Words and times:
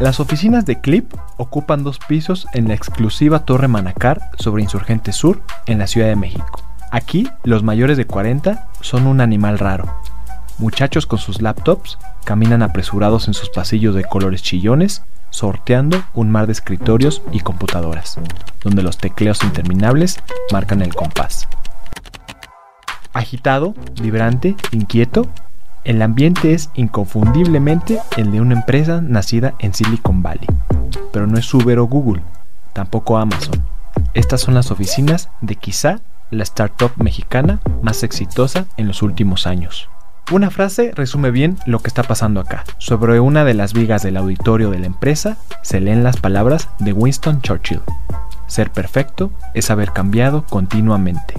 Las 0.00 0.20
oficinas 0.20 0.64
de 0.64 0.80
Clip 0.80 1.12
ocupan 1.38 1.82
dos 1.82 1.98
pisos 1.98 2.46
en 2.52 2.68
la 2.68 2.74
exclusiva 2.74 3.40
Torre 3.40 3.66
Manacar 3.66 4.30
sobre 4.38 4.62
Insurgente 4.62 5.10
Sur 5.10 5.42
en 5.66 5.78
la 5.78 5.88
Ciudad 5.88 6.06
de 6.06 6.14
México. 6.14 6.62
Aquí, 6.92 7.28
los 7.42 7.64
mayores 7.64 7.96
de 7.96 8.06
40 8.06 8.68
son 8.80 9.08
un 9.08 9.20
animal 9.20 9.58
raro. 9.58 9.92
Muchachos 10.58 11.06
con 11.06 11.18
sus 11.18 11.42
laptops 11.42 11.98
caminan 12.24 12.62
apresurados 12.62 13.26
en 13.26 13.34
sus 13.34 13.50
pasillos 13.50 13.96
de 13.96 14.04
colores 14.04 14.40
chillones, 14.40 15.02
sorteando 15.30 16.00
un 16.14 16.30
mar 16.30 16.46
de 16.46 16.52
escritorios 16.52 17.20
y 17.32 17.40
computadoras, 17.40 18.20
donde 18.62 18.84
los 18.84 18.98
tecleos 18.98 19.42
interminables 19.42 20.20
marcan 20.52 20.80
el 20.80 20.94
compás. 20.94 21.48
Agitado, 23.12 23.74
vibrante, 24.00 24.54
inquieto, 24.70 25.26
el 25.88 26.02
ambiente 26.02 26.52
es 26.52 26.68
inconfundiblemente 26.74 27.98
el 28.18 28.30
de 28.30 28.42
una 28.42 28.52
empresa 28.52 29.00
nacida 29.00 29.54
en 29.58 29.72
Silicon 29.72 30.22
Valley. 30.22 30.46
Pero 31.14 31.26
no 31.26 31.38
es 31.38 31.54
Uber 31.54 31.78
o 31.78 31.86
Google, 31.86 32.20
tampoco 32.74 33.16
Amazon. 33.16 33.64
Estas 34.12 34.42
son 34.42 34.52
las 34.52 34.70
oficinas 34.70 35.30
de 35.40 35.56
quizá 35.56 36.00
la 36.30 36.42
startup 36.42 36.92
mexicana 36.96 37.60
más 37.80 38.02
exitosa 38.02 38.66
en 38.76 38.86
los 38.86 39.00
últimos 39.00 39.46
años. 39.46 39.88
Una 40.30 40.50
frase 40.50 40.92
resume 40.94 41.30
bien 41.30 41.56
lo 41.64 41.78
que 41.78 41.88
está 41.88 42.02
pasando 42.02 42.40
acá. 42.40 42.64
Sobre 42.76 43.18
una 43.18 43.44
de 43.44 43.54
las 43.54 43.72
vigas 43.72 44.02
del 44.02 44.18
auditorio 44.18 44.70
de 44.70 44.80
la 44.80 44.86
empresa 44.86 45.38
se 45.62 45.80
leen 45.80 46.04
las 46.04 46.18
palabras 46.18 46.68
de 46.80 46.92
Winston 46.92 47.40
Churchill. 47.40 47.80
Ser 48.46 48.70
perfecto 48.70 49.30
es 49.54 49.70
haber 49.70 49.92
cambiado 49.92 50.44
continuamente. 50.44 51.32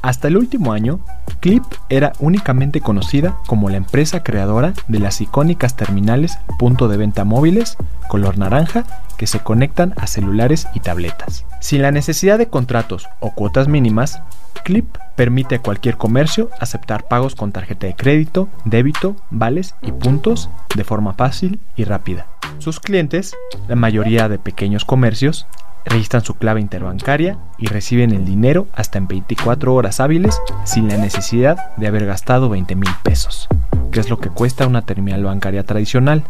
Hasta 0.00 0.28
el 0.28 0.36
último 0.36 0.72
año, 0.72 1.00
Clip 1.46 1.62
era 1.88 2.12
únicamente 2.18 2.80
conocida 2.80 3.36
como 3.46 3.70
la 3.70 3.76
empresa 3.76 4.24
creadora 4.24 4.74
de 4.88 4.98
las 4.98 5.20
icónicas 5.20 5.76
terminales 5.76 6.40
punto 6.58 6.88
de 6.88 6.96
venta 6.96 7.24
móviles 7.24 7.76
color 8.08 8.36
naranja 8.36 8.84
que 9.16 9.28
se 9.28 9.38
conectan 9.38 9.94
a 9.96 10.08
celulares 10.08 10.66
y 10.74 10.80
tabletas. 10.80 11.44
Sin 11.60 11.82
la 11.82 11.92
necesidad 11.92 12.38
de 12.38 12.48
contratos 12.48 13.08
o 13.20 13.30
cuotas 13.30 13.68
mínimas, 13.68 14.20
Clip 14.64 14.88
permite 15.14 15.54
a 15.54 15.62
cualquier 15.62 15.96
comercio 15.96 16.50
aceptar 16.58 17.06
pagos 17.06 17.36
con 17.36 17.52
tarjeta 17.52 17.86
de 17.86 17.94
crédito, 17.94 18.48
débito, 18.64 19.14
vales 19.30 19.76
y 19.82 19.92
puntos 19.92 20.50
de 20.74 20.82
forma 20.82 21.14
fácil 21.14 21.60
y 21.76 21.84
rápida. 21.84 22.26
Sus 22.58 22.80
clientes, 22.80 23.36
la 23.68 23.76
mayoría 23.76 24.28
de 24.28 24.40
pequeños 24.40 24.84
comercios, 24.84 25.46
registran 25.88 26.24
su 26.24 26.34
clave 26.34 26.60
interbancaria 26.60 27.38
y 27.58 27.66
reciben 27.66 28.12
el 28.12 28.24
dinero 28.24 28.66
hasta 28.74 28.98
en 28.98 29.08
24 29.08 29.74
horas 29.74 30.00
hábiles 30.00 30.40
sin 30.64 30.88
la 30.88 30.96
necesidad 30.96 31.74
de 31.76 31.86
haber 31.86 32.06
gastado 32.06 32.48
20 32.48 32.74
mil 32.74 32.90
pesos, 33.02 33.48
que 33.90 34.00
es 34.00 34.10
lo 34.10 34.18
que 34.18 34.30
cuesta 34.30 34.66
una 34.66 34.82
terminal 34.82 35.24
bancaria 35.24 35.64
tradicional. 35.64 36.24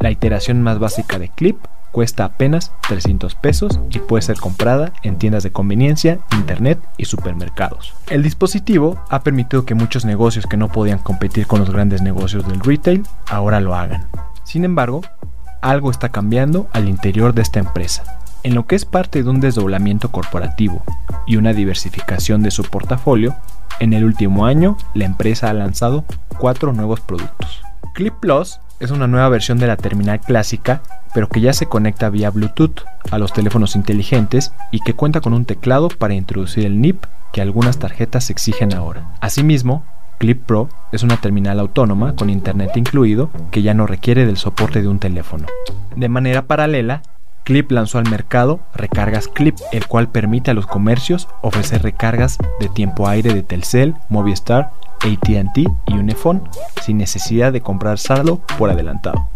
La 0.00 0.10
iteración 0.10 0.62
más 0.62 0.78
básica 0.78 1.18
de 1.18 1.28
Clip 1.28 1.58
cuesta 1.92 2.24
apenas 2.24 2.72
300 2.88 3.34
pesos 3.34 3.80
y 3.90 3.98
puede 3.98 4.22
ser 4.22 4.38
comprada 4.38 4.92
en 5.02 5.18
tiendas 5.18 5.42
de 5.42 5.52
conveniencia, 5.52 6.20
internet 6.32 6.78
y 6.96 7.06
supermercados. 7.06 7.94
El 8.08 8.22
dispositivo 8.22 9.02
ha 9.10 9.20
permitido 9.20 9.64
que 9.64 9.74
muchos 9.74 10.04
negocios 10.04 10.46
que 10.46 10.56
no 10.56 10.68
podían 10.68 10.98
competir 10.98 11.46
con 11.46 11.60
los 11.60 11.70
grandes 11.70 12.02
negocios 12.02 12.46
del 12.46 12.60
retail 12.60 13.04
ahora 13.28 13.60
lo 13.60 13.74
hagan. 13.74 14.06
Sin 14.44 14.64
embargo, 14.64 15.02
algo 15.60 15.90
está 15.90 16.10
cambiando 16.10 16.68
al 16.72 16.88
interior 16.88 17.34
de 17.34 17.42
esta 17.42 17.58
empresa 17.58 18.04
en 18.42 18.54
lo 18.54 18.66
que 18.66 18.76
es 18.76 18.84
parte 18.84 19.22
de 19.22 19.28
un 19.28 19.40
desdoblamiento 19.40 20.10
corporativo 20.10 20.82
y 21.26 21.36
una 21.36 21.52
diversificación 21.52 22.42
de 22.42 22.50
su 22.50 22.64
portafolio, 22.64 23.36
en 23.80 23.92
el 23.92 24.04
último 24.04 24.46
año 24.46 24.76
la 24.94 25.04
empresa 25.04 25.50
ha 25.50 25.54
lanzado 25.54 26.04
cuatro 26.38 26.72
nuevos 26.72 27.00
productos. 27.00 27.62
Clip 27.94 28.14
Plus 28.14 28.60
es 28.80 28.90
una 28.90 29.06
nueva 29.06 29.28
versión 29.28 29.58
de 29.58 29.66
la 29.66 29.76
terminal 29.76 30.20
clásica, 30.20 30.82
pero 31.14 31.28
que 31.28 31.40
ya 31.40 31.52
se 31.52 31.66
conecta 31.66 32.10
vía 32.10 32.30
Bluetooth 32.30 32.84
a 33.10 33.18
los 33.18 33.32
teléfonos 33.32 33.74
inteligentes 33.76 34.52
y 34.70 34.80
que 34.80 34.94
cuenta 34.94 35.20
con 35.20 35.32
un 35.32 35.44
teclado 35.44 35.88
para 35.88 36.14
introducir 36.14 36.64
el 36.64 36.80
NIP 36.80 37.04
que 37.32 37.40
algunas 37.40 37.78
tarjetas 37.78 38.30
exigen 38.30 38.74
ahora. 38.74 39.16
Asimismo, 39.20 39.84
Clip 40.18 40.42
Pro 40.44 40.68
es 40.92 41.02
una 41.02 41.16
terminal 41.16 41.60
autónoma 41.60 42.14
con 42.14 42.30
internet 42.30 42.76
incluido 42.76 43.30
que 43.50 43.62
ya 43.62 43.74
no 43.74 43.86
requiere 43.86 44.26
del 44.26 44.36
soporte 44.36 44.82
de 44.82 44.88
un 44.88 44.98
teléfono. 44.98 45.46
De 45.94 46.08
manera 46.08 46.42
paralela, 46.42 47.02
Clip 47.48 47.70
lanzó 47.70 47.96
al 47.96 48.10
mercado 48.10 48.60
Recargas 48.74 49.26
Clip, 49.26 49.56
el 49.72 49.86
cual 49.86 50.10
permite 50.10 50.50
a 50.50 50.54
los 50.54 50.66
comercios 50.66 51.28
ofrecer 51.40 51.82
recargas 51.82 52.36
de 52.60 52.68
tiempo 52.68 53.08
aire 53.08 53.32
de 53.32 53.42
Telcel, 53.42 53.94
Movistar, 54.10 54.72
ATT 54.96 55.56
y 55.56 55.94
Unifone 55.94 56.42
sin 56.82 56.98
necesidad 56.98 57.50
de 57.50 57.62
comprar 57.62 57.98
saldo 57.98 58.42
por 58.58 58.68
adelantado. 58.68 59.30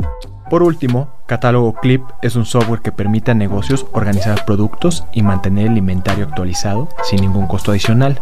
Por 0.51 0.63
último, 0.63 1.09
Catálogo 1.25 1.73
Clip 1.73 2.03
es 2.21 2.37
un 2.37 2.45
software 2.45 2.83
que 2.83 2.93
permite 2.93 3.31
a 3.31 3.35
negocios 3.35 3.87
organizar 3.93 4.45
productos 4.45 5.05
y 5.15 5.23
mantener 5.23 5.69
el 5.69 5.79
inventario 5.79 6.27
actualizado 6.27 6.91
sin 7.05 7.23
ningún 7.23 7.47
costo 7.47 7.71
adicional, 7.71 8.21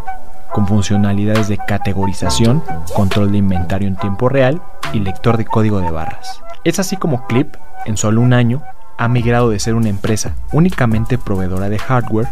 con 0.53 0.67
funcionalidades 0.67 1.49
de 1.49 1.57
categorización, 1.57 2.63
control 2.95 3.33
de 3.33 3.39
inventario 3.39 3.89
en 3.89 3.97
tiempo 3.97 4.29
real 4.29 4.61
y 4.93 4.99
lector 4.99 5.35
de 5.35 5.43
código 5.43 5.81
de 5.81 5.91
barras. 5.91 6.39
Es 6.63 6.79
así 6.79 6.95
como 6.95 7.27
Clip, 7.27 7.57
en 7.85 7.97
solo 7.97 8.21
un 8.21 8.31
año, 8.31 8.61
ha 9.01 9.07
migrado 9.07 9.49
de 9.49 9.57
ser 9.57 9.73
una 9.73 9.89
empresa 9.89 10.35
únicamente 10.51 11.17
proveedora 11.17 11.69
de 11.69 11.79
hardware, 11.79 12.27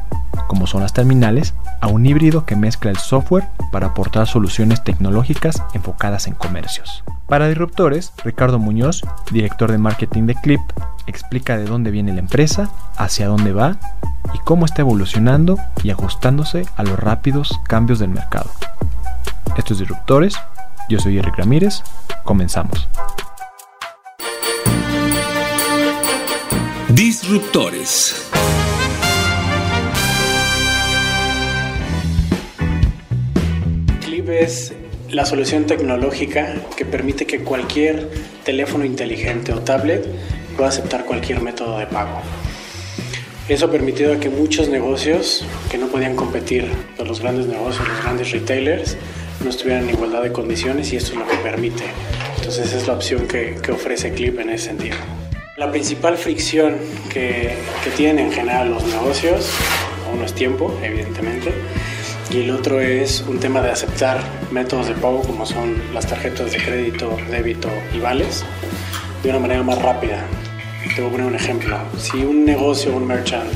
como 0.45 0.67
son 0.67 0.83
las 0.83 0.93
terminales, 0.93 1.55
a 1.81 1.87
un 1.87 2.05
híbrido 2.05 2.45
que 2.45 2.55
mezcla 2.55 2.91
el 2.91 2.97
software 2.97 3.47
para 3.71 3.87
aportar 3.87 4.27
soluciones 4.27 4.83
tecnológicas 4.83 5.63
enfocadas 5.73 6.27
en 6.27 6.35
comercios. 6.35 7.03
Para 7.25 7.47
Disruptores, 7.47 8.13
Ricardo 8.23 8.59
Muñoz, 8.59 9.01
director 9.31 9.71
de 9.71 9.79
marketing 9.79 10.27
de 10.27 10.35
Clip, 10.35 10.61
explica 11.07 11.57
de 11.57 11.65
dónde 11.65 11.89
viene 11.89 12.13
la 12.13 12.19
empresa, 12.19 12.69
hacia 12.97 13.27
dónde 13.27 13.51
va 13.51 13.77
y 14.35 14.37
cómo 14.37 14.65
está 14.65 14.83
evolucionando 14.83 15.57
y 15.81 15.89
ajustándose 15.89 16.67
a 16.77 16.83
los 16.83 16.99
rápidos 16.99 17.59
cambios 17.67 17.97
del 17.97 18.09
mercado. 18.09 18.51
Esto 19.57 19.73
es 19.73 19.79
Disruptores, 19.79 20.35
yo 20.87 20.99
soy 20.99 21.17
Eric 21.17 21.35
Ramírez, 21.35 21.81
comenzamos. 22.25 22.87
Disruptores. 27.29 28.27
Clip 34.03 34.29
es 34.29 34.73
la 35.11 35.27
solución 35.27 35.67
tecnológica 35.67 36.55
que 36.75 36.85
permite 36.85 37.27
que 37.27 37.43
cualquier 37.43 38.09
teléfono 38.43 38.83
inteligente 38.83 39.53
o 39.53 39.59
tablet 39.59 40.07
pueda 40.57 40.69
aceptar 40.69 41.05
cualquier 41.05 41.41
método 41.41 41.77
de 41.77 41.85
pago. 41.85 42.19
Eso 43.47 43.67
ha 43.67 43.71
permitido 43.71 44.19
que 44.19 44.31
muchos 44.31 44.67
negocios 44.67 45.45
que 45.69 45.77
no 45.77 45.85
podían 45.89 46.15
competir 46.15 46.67
con 46.97 47.07
los 47.07 47.19
grandes 47.19 47.45
negocios, 47.45 47.87
los 47.87 48.01
grandes 48.01 48.31
retailers, 48.31 48.97
no 49.43 49.51
estuvieran 49.51 49.83
en 49.83 49.91
igualdad 49.91 50.23
de 50.23 50.31
condiciones 50.31 50.91
y 50.93 50.95
esto 50.95 51.11
es 51.11 51.19
lo 51.19 51.27
que 51.27 51.37
permite. 51.37 51.83
Entonces 52.37 52.73
es 52.73 52.87
la 52.87 52.93
opción 52.93 53.27
que, 53.27 53.55
que 53.61 53.71
ofrece 53.71 54.13
Clip 54.13 54.39
en 54.39 54.49
ese 54.49 54.69
sentido. 54.69 55.18
La 55.59 55.69
principal 55.69 56.17
fricción 56.17 56.77
que, 57.11 57.53
tienen 57.97 58.27
en 58.27 58.31
general 58.31 58.69
los 58.71 58.85
negocios, 58.85 59.51
uno 60.13 60.23
es 60.23 60.33
tiempo, 60.33 60.73
evidentemente, 60.81 61.51
y 62.31 62.43
el 62.43 62.51
otro 62.51 62.79
es 62.79 63.25
un 63.27 63.41
tema 63.41 63.61
de 63.61 63.69
aceptar 63.69 64.21
métodos 64.51 64.87
de 64.87 64.93
pago 64.93 65.21
como 65.21 65.45
son 65.45 65.75
las 65.93 66.07
tarjetas 66.07 66.53
de 66.53 66.59
crédito, 66.59 67.17
débito 67.29 67.67
y 67.93 67.99
vales 67.99 68.45
de 69.21 69.31
una 69.31 69.39
manera 69.39 69.61
más 69.61 69.81
rápida. 69.81 70.23
Te 70.95 71.01
voy 71.01 71.09
a 71.09 71.11
poner 71.11 71.27
un 71.27 71.35
ejemplo. 71.35 71.77
Si 71.97 72.23
un 72.23 72.45
negocio, 72.45 72.95
un 72.95 73.05
merchant, 73.05 73.49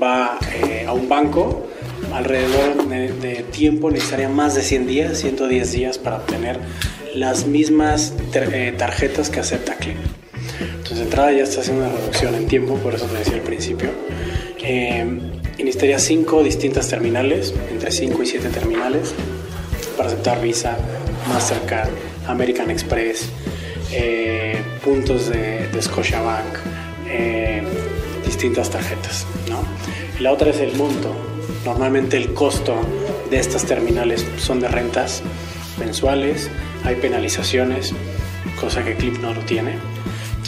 va 0.00 0.36
eh, 0.52 0.84
a 0.86 0.92
un 0.92 1.08
banco, 1.08 1.66
alrededor 2.12 2.86
de, 2.86 3.46
tiempo 3.50 3.90
necesitaría 3.90 4.28
más 4.28 4.56
de 4.56 4.60
100 4.60 4.86
días, 4.86 5.18
110 5.18 5.72
días 5.72 5.96
para 5.96 6.16
obtener 6.16 6.60
las 7.14 7.46
mismas 7.46 8.12
eh, 8.34 8.74
tarjetas 8.76 9.30
que 9.30 9.40
acepta 9.40 9.76
Clip. 9.76 9.96
Entonces, 10.90 11.06
de 11.06 11.10
entrada 11.12 11.32
ya 11.32 11.44
está 11.44 11.60
haciendo 11.60 11.84
una 11.84 11.94
reducción 11.94 12.34
en 12.34 12.48
tiempo, 12.48 12.74
por 12.78 12.92
eso 12.92 13.06
te 13.06 13.18
decía 13.18 13.34
al 13.34 13.42
principio. 13.42 13.90
Eh, 14.58 15.06
y 15.56 15.62
necesitaría 15.62 16.00
cinco 16.00 16.42
distintas 16.42 16.88
terminales, 16.88 17.54
entre 17.70 17.92
5 17.92 18.20
y 18.20 18.26
7 18.26 18.48
terminales, 18.48 19.14
para 19.96 20.08
aceptar 20.08 20.42
Visa, 20.42 20.76
Mastercard, 21.28 21.90
American 22.26 22.72
Express, 22.72 23.28
eh, 23.92 24.60
puntos 24.84 25.28
de, 25.28 25.68
de 25.68 25.80
Scotiabank, 25.80 26.56
eh, 27.08 27.62
distintas 28.26 28.68
tarjetas. 28.70 29.26
¿no? 29.48 29.62
Y 30.18 30.24
la 30.24 30.32
otra 30.32 30.50
es 30.50 30.58
el 30.58 30.74
monto. 30.74 31.14
Normalmente 31.64 32.16
el 32.16 32.34
costo 32.34 32.74
de 33.30 33.38
estas 33.38 33.64
terminales 33.64 34.26
son 34.38 34.58
de 34.58 34.66
rentas 34.66 35.22
mensuales, 35.78 36.50
hay 36.82 36.96
penalizaciones, 36.96 37.94
cosa 38.60 38.84
que 38.84 38.96
Clip 38.96 39.18
no 39.20 39.32
lo 39.32 39.40
tiene. 39.42 39.74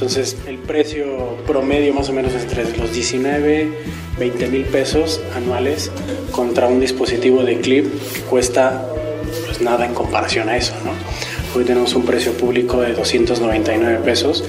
Entonces 0.02 0.36
el 0.48 0.58
precio 0.58 1.36
promedio 1.46 1.94
más 1.94 2.08
o 2.08 2.12
menos 2.12 2.34
es 2.34 2.42
entre 2.42 2.64
los 2.76 2.92
19, 2.92 3.68
20 4.18 4.48
mil 4.48 4.64
pesos 4.64 5.20
anuales 5.36 5.92
contra 6.32 6.66
un 6.66 6.80
dispositivo 6.80 7.44
de 7.44 7.60
Clip 7.60 7.86
que 8.12 8.20
cuesta 8.22 8.84
pues 9.46 9.60
nada 9.60 9.86
en 9.86 9.94
comparación 9.94 10.48
a 10.48 10.56
eso. 10.56 10.74
¿no? 10.84 10.90
Hoy 11.56 11.64
tenemos 11.64 11.94
un 11.94 12.04
precio 12.04 12.32
público 12.32 12.80
de 12.80 12.94
299 12.94 14.00
pesos 14.04 14.42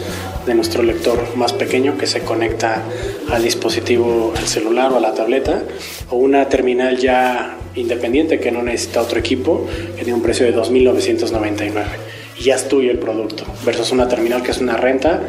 de 0.47 0.55
nuestro 0.55 0.81
lector 0.81 1.23
más 1.35 1.53
pequeño 1.53 1.99
que 1.99 2.07
se 2.07 2.21
conecta 2.21 2.81
al 3.29 3.43
dispositivo, 3.43 4.33
al 4.35 4.47
celular 4.47 4.91
o 4.91 4.97
a 4.97 5.01
la 5.01 5.13
tableta, 5.13 5.61
o 6.09 6.15
una 6.15 6.49
terminal 6.49 6.97
ya 6.97 7.59
independiente 7.75 8.39
que 8.39 8.51
no 8.51 8.63
necesita 8.63 9.03
otro 9.03 9.19
equipo, 9.19 9.67
que 9.95 10.01
tiene 10.01 10.15
un 10.15 10.23
precio 10.23 10.47
de 10.47 10.55
2.999 10.55 12.22
y 12.37 12.43
ya 12.43 12.55
es 12.55 12.67
tuyo 12.67 12.91
el 12.91 12.99
producto, 12.99 13.45
versus 13.65 13.91
una 13.91 14.07
terminal 14.07 14.43
que 14.43 14.51
es 14.51 14.59
una 14.59 14.77
renta, 14.77 15.21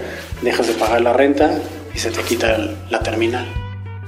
dejas 0.42 0.66
de 0.66 0.74
pagar 0.74 1.00
la 1.00 1.12
renta 1.12 1.58
y 1.94 1.98
se 1.98 2.10
te 2.10 2.22
quita 2.22 2.56
la 2.90 3.00
terminal. 3.00 3.46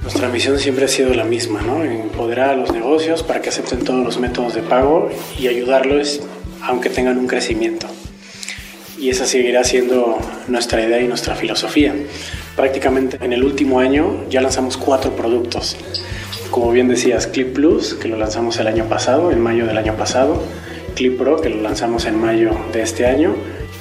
Nuestra 0.01 0.29
misión 0.29 0.57
siempre 0.59 0.85
ha 0.85 0.87
sido 0.87 1.13
la 1.13 1.25
misma, 1.25 1.61
¿no? 1.61 1.83
empoderar 1.83 2.51
a 2.51 2.55
los 2.55 2.71
negocios 2.71 3.23
para 3.23 3.41
que 3.41 3.49
acepten 3.49 3.83
todos 3.83 4.05
los 4.05 4.19
métodos 4.19 4.53
de 4.53 4.61
pago 4.61 5.09
y 5.37 5.47
ayudarlos 5.47 6.21
aunque 6.61 6.89
tengan 6.89 7.17
un 7.17 7.27
crecimiento. 7.27 7.87
Y 8.99 9.09
esa 9.09 9.25
seguirá 9.25 9.63
siendo 9.63 10.17
nuestra 10.47 10.81
idea 10.81 10.99
y 11.01 11.07
nuestra 11.07 11.35
filosofía. 11.35 11.93
Prácticamente 12.55 13.17
en 13.21 13.33
el 13.33 13.43
último 13.43 13.79
año 13.79 14.23
ya 14.29 14.41
lanzamos 14.41 14.77
cuatro 14.77 15.15
productos. 15.15 15.77
Como 16.49 16.71
bien 16.71 16.87
decías, 16.87 17.27
Clip 17.27 17.53
Plus, 17.53 17.93
que 17.93 18.07
lo 18.07 18.17
lanzamos 18.17 18.57
el 18.59 18.67
año 18.67 18.85
pasado, 18.85 19.31
en 19.31 19.41
mayo 19.41 19.65
del 19.67 19.77
año 19.77 19.95
pasado, 19.95 20.41
Clip 20.97 21.15
Pro, 21.15 21.39
que 21.39 21.49
lo 21.49 21.61
lanzamos 21.61 22.05
en 22.05 22.19
mayo 22.19 22.49
de 22.73 22.81
este 22.81 23.05
año, 23.05 23.35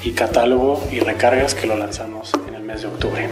y 0.04 0.10
Catálogo 0.10 0.86
y 0.92 1.00
Recargas, 1.00 1.54
que 1.54 1.66
lo 1.66 1.74
lanzamos 1.74 2.30
en 2.46 2.54
el 2.54 2.62
mes 2.62 2.82
de 2.82 2.88
octubre. 2.88 3.26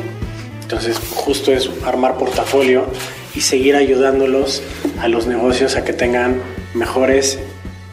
Entonces, 0.63 0.99
justo 1.15 1.53
es 1.53 1.69
armar 1.85 2.17
portafolio 2.17 2.87
y 3.35 3.43
seguir 3.43 3.77
ayudándolos 3.77 4.63
a 5.03 5.09
los 5.09 5.27
negocios 5.27 5.77
a 5.77 5.85
que 5.85 5.93
tengan 5.93 6.41
mejores 6.73 7.39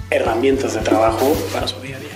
herramientas 0.10 0.76
de 0.76 0.80
trabajo 0.80 1.36
para 1.52 1.68
su 1.68 1.82
día 1.82 1.98
a 1.98 2.00
día. 2.00 2.12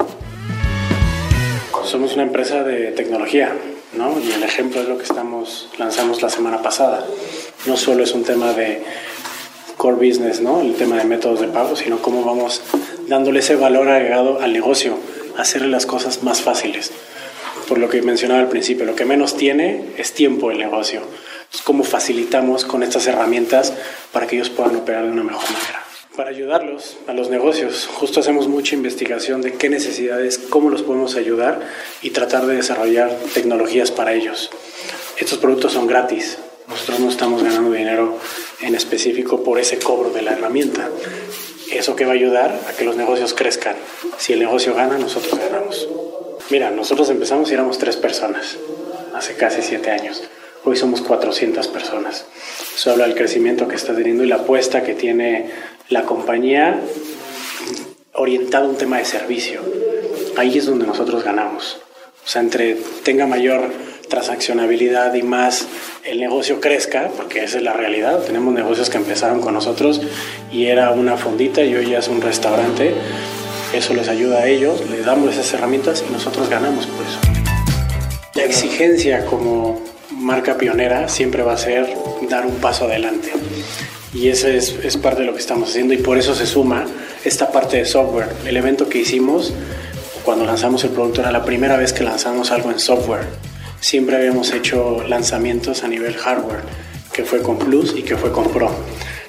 Somos 1.83 2.13
una 2.13 2.23
empresa 2.23 2.63
de 2.63 2.93
tecnología, 2.93 3.51
¿no? 3.97 4.17
Y 4.21 4.31
el 4.31 4.43
ejemplo 4.43 4.83
es 4.83 4.87
lo 4.87 4.97
que 4.97 5.03
estamos 5.03 5.67
lanzamos 5.77 6.21
la 6.21 6.29
semana 6.29 6.61
pasada. 6.61 7.05
No 7.65 7.75
solo 7.75 8.05
es 8.05 8.13
un 8.13 8.23
tema 8.23 8.53
de 8.53 8.81
core 9.77 10.07
business, 10.07 10.41
¿no? 10.41 10.61
El 10.61 10.75
tema 10.75 10.97
de 10.97 11.05
métodos 11.05 11.41
de 11.41 11.47
pago, 11.47 11.75
sino 11.75 12.01
cómo 12.01 12.23
vamos 12.23 12.61
dándole 13.07 13.39
ese 13.39 13.55
valor 13.55 13.89
agregado 13.89 14.41
al 14.41 14.53
negocio, 14.53 14.97
hacerle 15.37 15.69
las 15.69 15.85
cosas 15.85 16.23
más 16.23 16.41
fáciles. 16.41 16.91
Por 17.67 17.77
lo 17.77 17.89
que 17.89 18.01
mencionaba 18.01 18.41
al 18.41 18.49
principio, 18.49 18.85
lo 18.85 18.95
que 18.95 19.05
menos 19.05 19.37
tiene 19.37 19.93
es 19.97 20.13
tiempo 20.13 20.51
el 20.51 20.59
negocio. 20.59 21.01
Entonces, 21.01 21.61
cómo 21.63 21.83
facilitamos 21.83 22.65
con 22.65 22.83
estas 22.83 23.07
herramientas 23.07 23.73
para 24.11 24.27
que 24.27 24.35
ellos 24.35 24.49
puedan 24.49 24.75
operar 24.75 25.05
de 25.05 25.11
una 25.11 25.23
mejor 25.23 25.43
manera 25.51 25.85
para 26.15 26.29
ayudarlos 26.29 26.97
a 27.07 27.13
los 27.13 27.29
negocios. 27.29 27.87
Justo 27.93 28.19
hacemos 28.19 28.47
mucha 28.47 28.75
investigación 28.75 29.41
de 29.41 29.53
qué 29.53 29.69
necesidades, 29.69 30.37
cómo 30.37 30.69
los 30.69 30.81
podemos 30.81 31.15
ayudar 31.15 31.61
y 32.01 32.11
tratar 32.11 32.45
de 32.45 32.55
desarrollar 32.55 33.15
tecnologías 33.33 33.91
para 33.91 34.13
ellos. 34.13 34.49
Estos 35.17 35.39
productos 35.39 35.73
son 35.73 35.87
gratis. 35.87 36.37
Nosotros 36.67 36.99
no 36.99 37.09
estamos 37.09 37.43
ganando 37.43 37.71
dinero 37.71 38.17
en 38.65 38.75
específico 38.75 39.43
por 39.43 39.59
ese 39.59 39.77
cobro 39.77 40.09
de 40.09 40.23
la 40.23 40.33
herramienta. 40.33 40.89
Eso 41.71 41.95
que 41.95 42.05
va 42.05 42.11
a 42.11 42.15
ayudar 42.15 42.59
a 42.67 42.73
que 42.73 42.83
los 42.83 42.95
negocios 42.95 43.33
crezcan. 43.33 43.75
Si 44.17 44.33
el 44.33 44.39
negocio 44.39 44.73
gana, 44.73 44.97
nosotros 44.97 45.39
ganamos. 45.39 45.87
Mira, 46.49 46.71
nosotros 46.71 47.09
empezamos 47.09 47.49
y 47.49 47.53
éramos 47.53 47.77
tres 47.77 47.95
personas, 47.95 48.57
hace 49.13 49.35
casi 49.35 49.61
siete 49.61 49.91
años. 49.91 50.23
Hoy 50.63 50.75
somos 50.75 51.01
400 51.01 51.67
personas. 51.67 52.25
Eso 52.75 52.91
habla 52.91 53.05
del 53.05 53.15
crecimiento 53.15 53.67
que 53.67 53.75
está 53.75 53.95
teniendo 53.95 54.23
y 54.23 54.27
la 54.27 54.37
apuesta 54.37 54.83
que 54.83 54.95
tiene 54.95 55.49
la 55.89 56.03
compañía 56.03 56.81
orientada 58.13 58.65
a 58.65 58.69
un 58.69 58.77
tema 58.77 58.97
de 58.97 59.05
servicio. 59.05 59.61
Ahí 60.37 60.57
es 60.57 60.65
donde 60.65 60.87
nosotros 60.87 61.23
ganamos. 61.23 61.79
O 62.25 62.27
sea, 62.27 62.41
entre 62.41 62.77
tenga 63.03 63.27
mayor 63.27 63.71
transaccionabilidad 64.07 65.13
y 65.13 65.23
más 65.23 65.67
el 66.03 66.19
negocio 66.19 66.59
crezca, 66.61 67.09
porque 67.15 67.43
esa 67.43 67.57
es 67.57 67.63
la 67.63 67.73
realidad. 67.73 68.19
Tenemos 68.19 68.53
negocios 68.53 68.89
que 68.89 68.97
empezaron 68.97 69.41
con 69.41 69.53
nosotros 69.53 70.01
y 70.51 70.65
era 70.65 70.91
una 70.91 71.17
fondita 71.17 71.63
y 71.63 71.75
hoy 71.75 71.89
ya 71.91 71.99
es 71.99 72.07
un 72.07 72.21
restaurante. 72.21 72.93
Eso 73.73 73.93
les 73.93 74.07
ayuda 74.07 74.39
a 74.39 74.47
ellos, 74.47 74.81
les 74.89 75.05
damos 75.05 75.33
esas 75.33 75.53
herramientas 75.53 76.03
y 76.07 76.11
nosotros 76.11 76.49
ganamos 76.49 76.87
por 76.87 77.05
eso. 77.05 77.19
La 78.35 78.43
exigencia 78.43 79.25
como 79.25 79.81
marca 80.11 80.57
pionera 80.57 81.09
siempre 81.09 81.43
va 81.43 81.53
a 81.53 81.57
ser 81.57 81.93
dar 82.29 82.45
un 82.45 82.55
paso 82.55 82.85
adelante. 82.85 83.31
Y 84.13 84.29
eso 84.29 84.47
es, 84.47 84.75
es, 84.81 84.95
parte 84.95 85.21
de 85.21 85.27
lo 85.27 85.33
que 85.33 85.39
estamos 85.39 85.69
haciendo 85.69 85.93
y 85.93 85.97
por 85.97 86.17
eso 86.17 86.33
se 86.35 86.45
suma 86.45 86.85
esta 87.25 87.51
parte 87.51 87.77
de 87.77 87.85
software. 87.85 88.29
El 88.45 88.55
evento 88.55 88.87
que 88.87 88.99
hicimos 88.99 89.53
cuando 90.23 90.45
lanzamos 90.45 90.83
el 90.83 90.91
producto 90.91 91.21
era 91.21 91.31
la 91.31 91.45
primera 91.45 91.77
vez 91.77 91.93
que 91.93 92.03
lanzamos 92.03 92.51
algo 92.51 92.71
en 92.71 92.79
software. 92.79 93.27
Siempre 93.85 94.15
habíamos 94.15 94.51
hecho 94.51 95.03
lanzamientos 95.07 95.83
a 95.83 95.87
nivel 95.87 96.15
hardware, 96.15 96.61
que 97.13 97.23
fue 97.23 97.43
con 97.43 97.59
Plus 97.59 97.93
y 97.95 98.01
que 98.01 98.17
fue 98.17 98.31
con 98.31 98.49
Pro. 98.49 98.71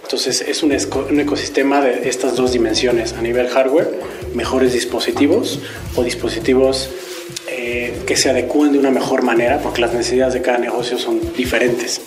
Entonces 0.03 0.41
es 0.41 0.62
un, 0.62 0.73
ecosistema 0.73 1.82
de 1.82 2.08
estas 2.08 2.37
dos 2.37 2.53
dimensiones, 2.53 3.12
a 3.12 3.20
nivel 3.20 3.49
hardware, 3.49 4.00
mejores 4.32 4.73
dispositivos 4.73 5.61
o 5.94 6.03
dispositivos 6.03 6.88
eh, 7.50 8.00
que 8.06 8.17
se 8.17 8.31
adecúen 8.31 8.73
de 8.73 8.79
una 8.79 8.91
mejor 8.91 9.23
manera, 9.23 9.58
porque 9.58 9.82
las 9.82 9.93
necesidades 9.93 10.32
de 10.32 10.41
cada 10.41 10.56
negocio 10.56 10.99
son 10.99 11.20
diferentes. 11.37 12.00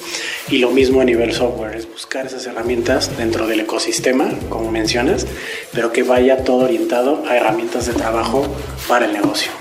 Y 0.50 0.58
lo 0.58 0.72
mismo 0.72 1.02
a 1.02 1.06
nivel 1.06 1.34
software, 1.34 1.76
es 1.76 1.88
buscar 1.88 2.26
esas 2.26 2.48
herramientas 2.48 3.16
dentro 3.16 3.46
del 3.46 3.60
ecosistema, 3.60 4.28
como 4.50 4.72
mencionas, 4.72 5.28
pero 5.72 5.92
que 5.92 6.02
vaya 6.02 6.44
todo 6.44 6.66
orientado 6.66 7.24
a 7.30 7.38
herramientas 7.38 7.86
de 7.86 7.94
trabajo 7.94 8.48
para 8.88 9.06
el 9.06 9.14
negocio. 9.14 9.52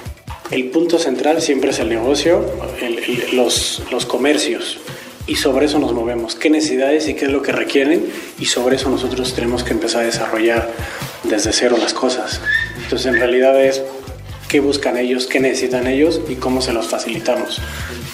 El 0.51 0.71
punto 0.71 0.99
central 0.99 1.43
siempre 1.43 1.71
es 1.71 1.79
el 1.79 1.89
negocio, 1.89 2.45
el, 2.81 2.99
el, 2.99 3.37
los, 3.37 3.83
los 3.91 4.07
comercios, 4.07 4.79
y 5.29 5.37
sobre 5.37 5.67
eso 5.67 5.79
nos 5.79 5.93
movemos, 5.93 6.35
qué 6.35 6.49
necesidades 6.49 7.07
y 7.07 7.15
qué 7.15 7.27
es 7.27 7.31
lo 7.31 7.43
que 7.43 7.53
requieren 7.53 8.07
y 8.41 8.47
sobre 8.47 8.77
eso 8.77 8.89
nosotros 8.89 9.35
tenemos 9.35 9.63
que 9.63 9.75
empezar 9.75 10.03
a 10.03 10.07
desarrollar 10.07 10.73
desde 11.25 11.53
cero 11.53 11.77
las 11.79 11.93
cosas. 11.93 12.41
Entonces 12.83 13.07
en 13.07 13.19
realidad 13.19 13.63
es 13.63 13.83
qué 14.49 14.61
buscan 14.61 14.97
ellos, 14.97 15.27
qué 15.27 15.39
necesitan 15.39 15.87
ellos 15.87 16.23
y 16.31 16.37
cómo 16.37 16.63
se 16.63 16.73
los 16.73 16.89
facilitamos. 16.89 17.61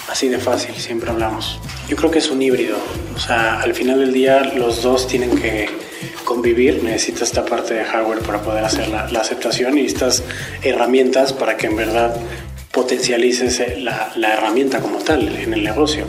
Así 0.09 0.27
de 0.27 0.39
fácil, 0.39 0.75
siempre 0.75 1.09
hablamos. 1.09 1.57
Yo 1.87 1.95
creo 1.95 2.11
que 2.11 2.19
es 2.19 2.29
un 2.29 2.41
híbrido, 2.41 2.77
o 3.15 3.19
sea, 3.19 3.61
al 3.61 3.73
final 3.73 3.99
del 3.99 4.11
día 4.11 4.51
los 4.53 4.83
dos 4.83 5.07
tienen 5.07 5.37
que 5.37 5.69
convivir, 6.23 6.83
necesita 6.83 7.23
esta 7.23 7.45
parte 7.45 7.73
de 7.73 7.83
hardware 7.83 8.19
para 8.19 8.41
poder 8.41 8.63
hacer 8.63 8.87
la, 8.89 9.09
la 9.11 9.21
aceptación 9.21 9.77
y 9.77 9.85
estas 9.85 10.23
herramientas 10.63 11.33
para 11.33 11.57
que 11.57 11.67
en 11.67 11.75
verdad 11.75 12.15
potencialices 12.71 13.61
la, 13.81 14.11
la 14.15 14.33
herramienta 14.33 14.81
como 14.81 14.97
tal 14.97 15.27
en 15.35 15.53
el 15.53 15.63
negocio. 15.63 16.05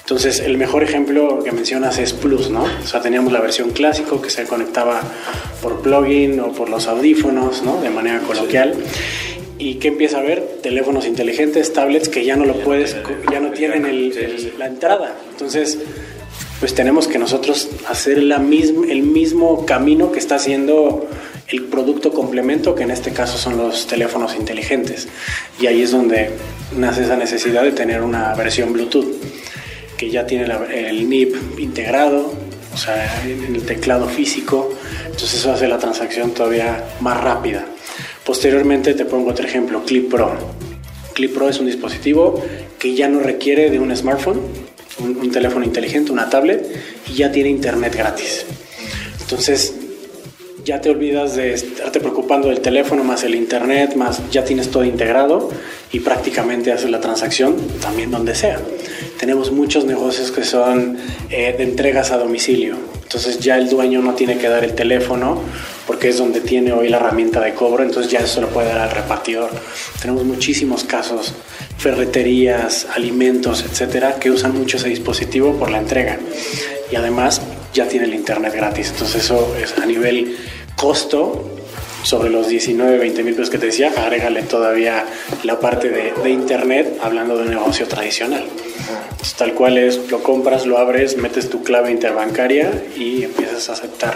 Entonces, 0.00 0.40
el 0.40 0.56
mejor 0.56 0.82
ejemplo 0.84 1.42
que 1.44 1.52
mencionas 1.52 1.98
es 1.98 2.14
Plus, 2.14 2.48
¿no? 2.48 2.62
O 2.62 2.86
sea, 2.86 3.02
teníamos 3.02 3.30
la 3.30 3.40
versión 3.40 3.70
clásico 3.70 4.22
que 4.22 4.30
se 4.30 4.44
conectaba 4.44 5.02
por 5.60 5.82
plugin 5.82 6.40
o 6.40 6.52
por 6.52 6.70
los 6.70 6.86
audífonos, 6.86 7.62
¿no? 7.62 7.82
De 7.82 7.90
manera 7.90 8.20
coloquial. 8.20 8.74
¿Y 9.58 9.74
qué 9.74 9.88
empieza 9.88 10.18
a 10.18 10.22
ver? 10.22 10.60
Teléfonos 10.62 11.04
inteligentes, 11.04 11.74
tablets 11.74 12.08
que 12.08 12.24
ya 12.24 12.36
no 12.36 12.46
lo 12.46 12.54
puedes, 12.60 12.96
ya 13.30 13.40
no 13.40 13.50
tienen 13.50 13.84
el, 13.84 14.16
el, 14.16 14.54
la 14.56 14.66
entrada. 14.68 15.14
Entonces, 15.32 15.78
pues 16.60 16.74
tenemos 16.74 17.06
que 17.06 17.18
nosotros 17.18 17.68
hacer 17.88 18.18
el 18.18 19.02
mismo 19.02 19.64
camino 19.64 20.10
que 20.10 20.18
está 20.18 20.36
haciendo 20.36 21.08
el 21.48 21.64
producto 21.64 22.12
complemento, 22.12 22.74
que 22.74 22.82
en 22.82 22.90
este 22.90 23.12
caso 23.12 23.38
son 23.38 23.56
los 23.56 23.86
teléfonos 23.86 24.34
inteligentes. 24.34 25.08
Y 25.60 25.66
ahí 25.66 25.82
es 25.82 25.92
donde 25.92 26.30
nace 26.76 27.04
esa 27.04 27.16
necesidad 27.16 27.62
de 27.62 27.72
tener 27.72 28.02
una 28.02 28.34
versión 28.34 28.72
Bluetooth, 28.72 29.06
que 29.96 30.10
ya 30.10 30.26
tiene 30.26 30.46
el 30.72 31.08
NIP 31.08 31.58
integrado, 31.58 32.34
o 32.74 32.76
sea, 32.76 33.22
en 33.24 33.54
el 33.54 33.62
teclado 33.62 34.08
físico. 34.08 34.70
Entonces 35.04 35.34
eso 35.34 35.52
hace 35.52 35.68
la 35.68 35.78
transacción 35.78 36.32
todavía 36.32 36.84
más 37.00 37.20
rápida. 37.20 37.64
Posteriormente 38.24 38.94
te 38.94 39.04
pongo 39.04 39.30
otro 39.30 39.46
ejemplo, 39.46 39.84
Clip 39.84 40.10
Pro. 40.10 40.36
Clip 41.14 41.34
Pro 41.34 41.48
es 41.48 41.58
un 41.58 41.66
dispositivo 41.66 42.42
que 42.78 42.94
ya 42.94 43.08
no 43.08 43.20
requiere 43.20 43.70
de 43.70 43.78
un 43.78 43.94
smartphone, 43.96 44.40
un, 45.00 45.30
teléfono 45.30 45.64
inteligente, 45.64 46.12
una 46.12 46.28
tablet, 46.28 46.66
y 47.08 47.14
ya 47.14 47.30
tiene 47.30 47.50
internet 47.50 47.94
gratis. 47.94 48.44
Entonces, 49.20 49.74
ya 50.64 50.80
te 50.80 50.90
olvidas 50.90 51.36
de 51.36 51.54
estarte 51.54 52.00
preocupando 52.00 52.48
del 52.48 52.60
teléfono 52.60 53.04
más 53.04 53.24
el 53.24 53.34
internet, 53.34 53.94
más 53.94 54.20
ya 54.30 54.44
tienes 54.44 54.70
todo 54.70 54.84
integrado 54.84 55.50
y 55.92 56.00
prácticamente 56.00 56.72
haces 56.72 56.90
la 56.90 57.00
transacción 57.00 57.56
también 57.80 58.10
donde 58.10 58.34
sea. 58.34 58.60
Tenemos 59.18 59.50
muchos 59.50 59.84
negocios 59.86 60.30
que 60.30 60.44
son 60.44 60.98
eh, 61.30 61.54
de 61.56 61.64
entregas 61.64 62.10
a 62.10 62.18
domicilio, 62.18 62.76
entonces 63.08 63.38
ya 63.38 63.56
el 63.56 63.70
dueño 63.70 64.02
no 64.02 64.12
tiene 64.12 64.36
que 64.36 64.50
dar 64.50 64.64
el 64.64 64.74
teléfono 64.74 65.40
porque 65.86 66.10
es 66.10 66.18
donde 66.18 66.42
tiene 66.42 66.72
hoy 66.72 66.90
la 66.90 66.98
herramienta 66.98 67.40
de 67.40 67.54
cobro, 67.54 67.82
entonces 67.82 68.12
ya 68.12 68.18
eso 68.18 68.42
lo 68.42 68.50
puede 68.50 68.68
dar 68.68 68.80
al 68.80 68.90
repartidor. 68.90 69.50
Tenemos 69.98 70.24
muchísimos 70.24 70.84
casos, 70.84 71.32
ferreterías, 71.78 72.86
alimentos, 72.94 73.64
etcétera, 73.64 74.16
que 74.20 74.30
usan 74.30 74.52
mucho 74.52 74.76
ese 74.76 74.90
dispositivo 74.90 75.54
por 75.54 75.70
la 75.70 75.78
entrega. 75.78 76.18
Y 76.92 76.96
además 76.96 77.40
ya 77.72 77.88
tiene 77.88 78.04
el 78.04 78.14
internet 78.14 78.52
gratis. 78.52 78.90
Entonces 78.90 79.24
eso 79.24 79.56
es 79.56 79.78
a 79.78 79.86
nivel 79.86 80.36
costo 80.76 81.57
sobre 82.02 82.30
los 82.30 82.48
19, 82.48 82.98
20 82.98 83.22
mil 83.22 83.34
pesos 83.34 83.50
que 83.50 83.58
te 83.58 83.66
decía, 83.66 83.92
agrégale 83.96 84.42
todavía 84.42 85.04
la 85.44 85.60
parte 85.60 85.90
de, 85.90 86.30
internet 86.30 86.98
hablando 87.02 87.36
de 87.36 87.44
un 87.44 87.50
negocio 87.50 87.86
tradicional. 87.86 88.44
Entonces, 89.10 89.34
tal 89.34 89.54
cual 89.54 89.78
es, 89.78 90.10
lo 90.10 90.22
compras, 90.22 90.66
lo 90.66 90.78
abres, 90.78 91.16
metes 91.16 91.50
tu 91.50 91.62
clave 91.62 91.90
interbancaria 91.90 92.70
y 92.96 93.24
empiezas 93.24 93.68
a 93.68 93.72
aceptar 93.72 94.14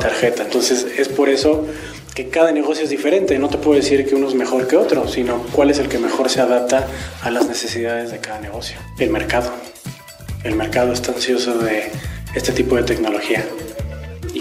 tarjeta. 0.00 0.44
Entonces 0.44 0.86
es 0.96 1.08
por 1.08 1.28
eso 1.28 1.66
que 2.14 2.28
cada 2.28 2.52
negocio 2.52 2.84
es 2.84 2.90
diferente. 2.90 3.38
No 3.38 3.48
te 3.48 3.58
puedo 3.58 3.76
decir 3.76 4.06
que 4.06 4.14
uno 4.14 4.28
es 4.28 4.34
mejor 4.34 4.66
que 4.66 4.76
otro, 4.76 5.06
sino 5.08 5.42
cuál 5.52 5.70
es 5.70 5.78
el 5.78 5.88
que 5.88 5.98
mejor 5.98 6.30
se 6.30 6.40
adapta 6.40 6.86
a 7.22 7.30
las 7.30 7.46
necesidades 7.46 8.10
de 8.10 8.18
cada 8.18 8.40
negocio. 8.40 8.78
El 8.98 9.10
mercado. 9.10 9.52
El 10.44 10.54
mercado 10.54 10.92
está 10.92 11.12
ansioso 11.12 11.58
de 11.58 11.90
este 12.34 12.52
tipo 12.52 12.76
de 12.76 12.84
tecnología 12.84 13.44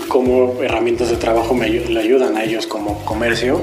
cómo 0.07 0.61
herramientas 0.61 1.09
de 1.09 1.17
trabajo 1.17 1.53
me, 1.53 1.69
le 1.69 1.99
ayudan 1.99 2.37
a 2.37 2.43
ellos 2.43 2.67
como 2.67 3.03
comercio 3.05 3.61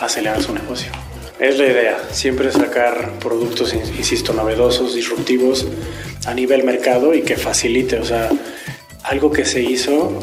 a 0.00 0.06
acelerar 0.06 0.42
su 0.42 0.52
negocio. 0.52 0.90
Es 1.38 1.56
la 1.58 1.66
idea, 1.66 1.98
siempre 2.10 2.50
sacar 2.50 3.18
productos, 3.20 3.72
insisto, 3.72 4.32
novedosos, 4.32 4.94
disruptivos 4.94 5.66
a 6.26 6.34
nivel 6.34 6.64
mercado 6.64 7.14
y 7.14 7.22
que 7.22 7.36
facilite, 7.36 7.98
o 8.00 8.04
sea, 8.04 8.28
algo 9.04 9.30
que 9.30 9.44
se 9.44 9.62
hizo 9.62 10.18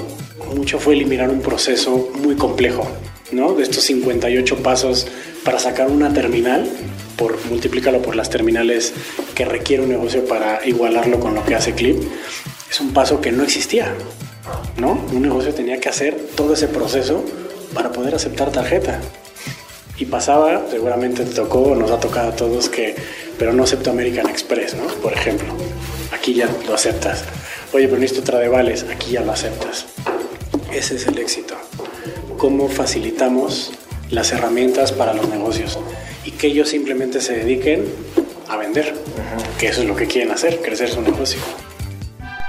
mucho 0.53 0.77
fue 0.77 0.93
eliminar 0.93 1.29
un 1.29 1.41
proceso 1.41 2.11
muy 2.21 2.35
complejo, 2.35 2.85
¿no? 3.31 3.53
De 3.53 3.63
estos 3.63 3.83
58 3.85 4.57
pasos 4.57 5.07
para 5.43 5.59
sacar 5.59 5.89
una 5.89 6.13
terminal, 6.13 6.69
por 7.17 7.43
multiplícalo 7.45 8.01
por 8.01 8.15
las 8.15 8.29
terminales 8.29 8.93
que 9.35 9.45
requiere 9.45 9.83
un 9.83 9.89
negocio 9.89 10.25
para 10.25 10.65
igualarlo 10.67 11.19
con 11.19 11.33
lo 11.33 11.45
que 11.45 11.55
hace 11.55 11.73
Clip, 11.73 11.97
es 12.69 12.79
un 12.81 12.91
paso 12.91 13.21
que 13.21 13.31
no 13.31 13.43
existía, 13.43 13.93
¿no? 14.77 14.91
Un 15.11 15.21
negocio 15.21 15.53
tenía 15.53 15.79
que 15.79 15.89
hacer 15.89 16.17
todo 16.35 16.53
ese 16.53 16.67
proceso 16.67 17.23
para 17.73 17.91
poder 17.91 18.15
aceptar 18.15 18.51
tarjeta. 18.51 18.99
Y 19.97 20.05
pasaba, 20.05 20.63
seguramente 20.69 21.23
te 21.23 21.33
tocó, 21.33 21.75
nos 21.75 21.91
ha 21.91 21.99
tocado 21.99 22.29
a 22.29 22.35
todos 22.35 22.69
que, 22.69 22.95
pero 23.37 23.53
no 23.53 23.63
acepto 23.63 23.91
American 23.91 24.29
Express, 24.29 24.75
¿no? 24.75 24.87
Por 25.01 25.13
ejemplo, 25.13 25.47
aquí 26.11 26.33
ya 26.33 26.49
lo 26.67 26.73
aceptas. 26.73 27.23
Oye, 27.73 27.87
pero 27.87 27.99
necesito 27.99 28.21
otra 28.21 28.39
de 28.39 28.49
vales, 28.49 28.85
aquí 28.91 29.11
ya 29.11 29.21
lo 29.21 29.31
aceptas. 29.31 29.85
Ese 30.73 30.95
es 30.95 31.07
el 31.07 31.17
éxito. 31.17 31.55
Cómo 32.37 32.67
facilitamos 32.67 33.71
las 34.09 34.31
herramientas 34.31 34.91
para 34.91 35.13
los 35.13 35.29
negocios 35.29 35.79
y 36.25 36.31
que 36.31 36.47
ellos 36.47 36.69
simplemente 36.69 37.21
se 37.21 37.33
dediquen 37.37 37.85
a 38.49 38.57
vender, 38.57 38.93
que 39.57 39.67
eso 39.67 39.81
es 39.81 39.87
lo 39.87 39.95
que 39.95 40.07
quieren 40.07 40.31
hacer, 40.31 40.61
crecer 40.61 40.89
su 40.89 41.01
negocio. 41.01 41.39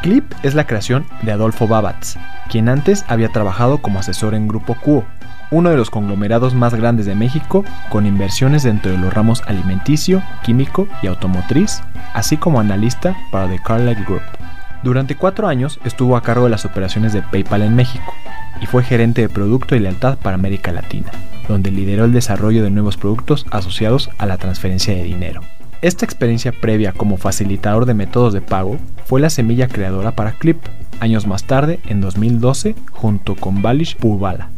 Clip 0.06 0.32
es 0.44 0.54
la 0.54 0.68
creación 0.68 1.04
de 1.22 1.32
Adolfo 1.32 1.66
Babatz, 1.66 2.14
quien 2.48 2.68
antes 2.68 3.04
había 3.08 3.30
trabajado 3.30 3.78
como 3.78 3.98
asesor 3.98 4.36
en 4.36 4.46
Grupo 4.46 4.76
Cuo, 4.76 5.04
uno 5.50 5.70
de 5.70 5.76
los 5.76 5.90
conglomerados 5.90 6.54
más 6.54 6.74
grandes 6.74 7.06
de 7.06 7.16
México, 7.16 7.64
con 7.88 8.06
inversiones 8.06 8.62
dentro 8.62 8.92
de 8.92 8.98
los 8.98 9.12
ramos 9.12 9.42
alimenticio, 9.48 10.22
químico 10.44 10.86
y 11.02 11.08
automotriz, 11.08 11.82
así 12.14 12.36
como 12.36 12.60
analista 12.60 13.16
para 13.32 13.48
The 13.48 13.58
Carlyle 13.58 14.04
Group. 14.04 14.22
Durante 14.84 15.16
cuatro 15.16 15.48
años 15.48 15.80
estuvo 15.84 16.16
a 16.16 16.22
cargo 16.22 16.44
de 16.44 16.50
las 16.50 16.64
operaciones 16.64 17.12
de 17.12 17.22
PayPal 17.22 17.62
en 17.62 17.74
México 17.74 18.14
y 18.60 18.66
fue 18.66 18.84
gerente 18.84 19.22
de 19.22 19.28
producto 19.28 19.74
y 19.74 19.80
lealtad 19.80 20.18
para 20.18 20.36
América 20.36 20.70
Latina, 20.70 21.10
donde 21.48 21.72
lideró 21.72 22.04
el 22.04 22.12
desarrollo 22.12 22.62
de 22.62 22.70
nuevos 22.70 22.96
productos 22.96 23.44
asociados 23.50 24.08
a 24.18 24.26
la 24.26 24.36
transferencia 24.36 24.94
de 24.94 25.02
dinero. 25.02 25.40
Esta 25.82 26.06
experiencia 26.06 26.52
previa 26.52 26.92
como 26.92 27.18
facilitador 27.18 27.84
de 27.84 27.92
métodos 27.92 28.32
de 28.32 28.40
pago 28.40 28.78
fue 29.04 29.20
la 29.20 29.28
semilla 29.28 29.68
creadora 29.68 30.12
para 30.12 30.32
Clip, 30.32 30.56
años 31.00 31.26
más 31.26 31.44
tarde, 31.44 31.80
en 31.86 32.00
2012, 32.00 32.74
junto 32.92 33.36
con 33.36 33.60
Balish 33.60 33.96
Purvala. 33.96 34.48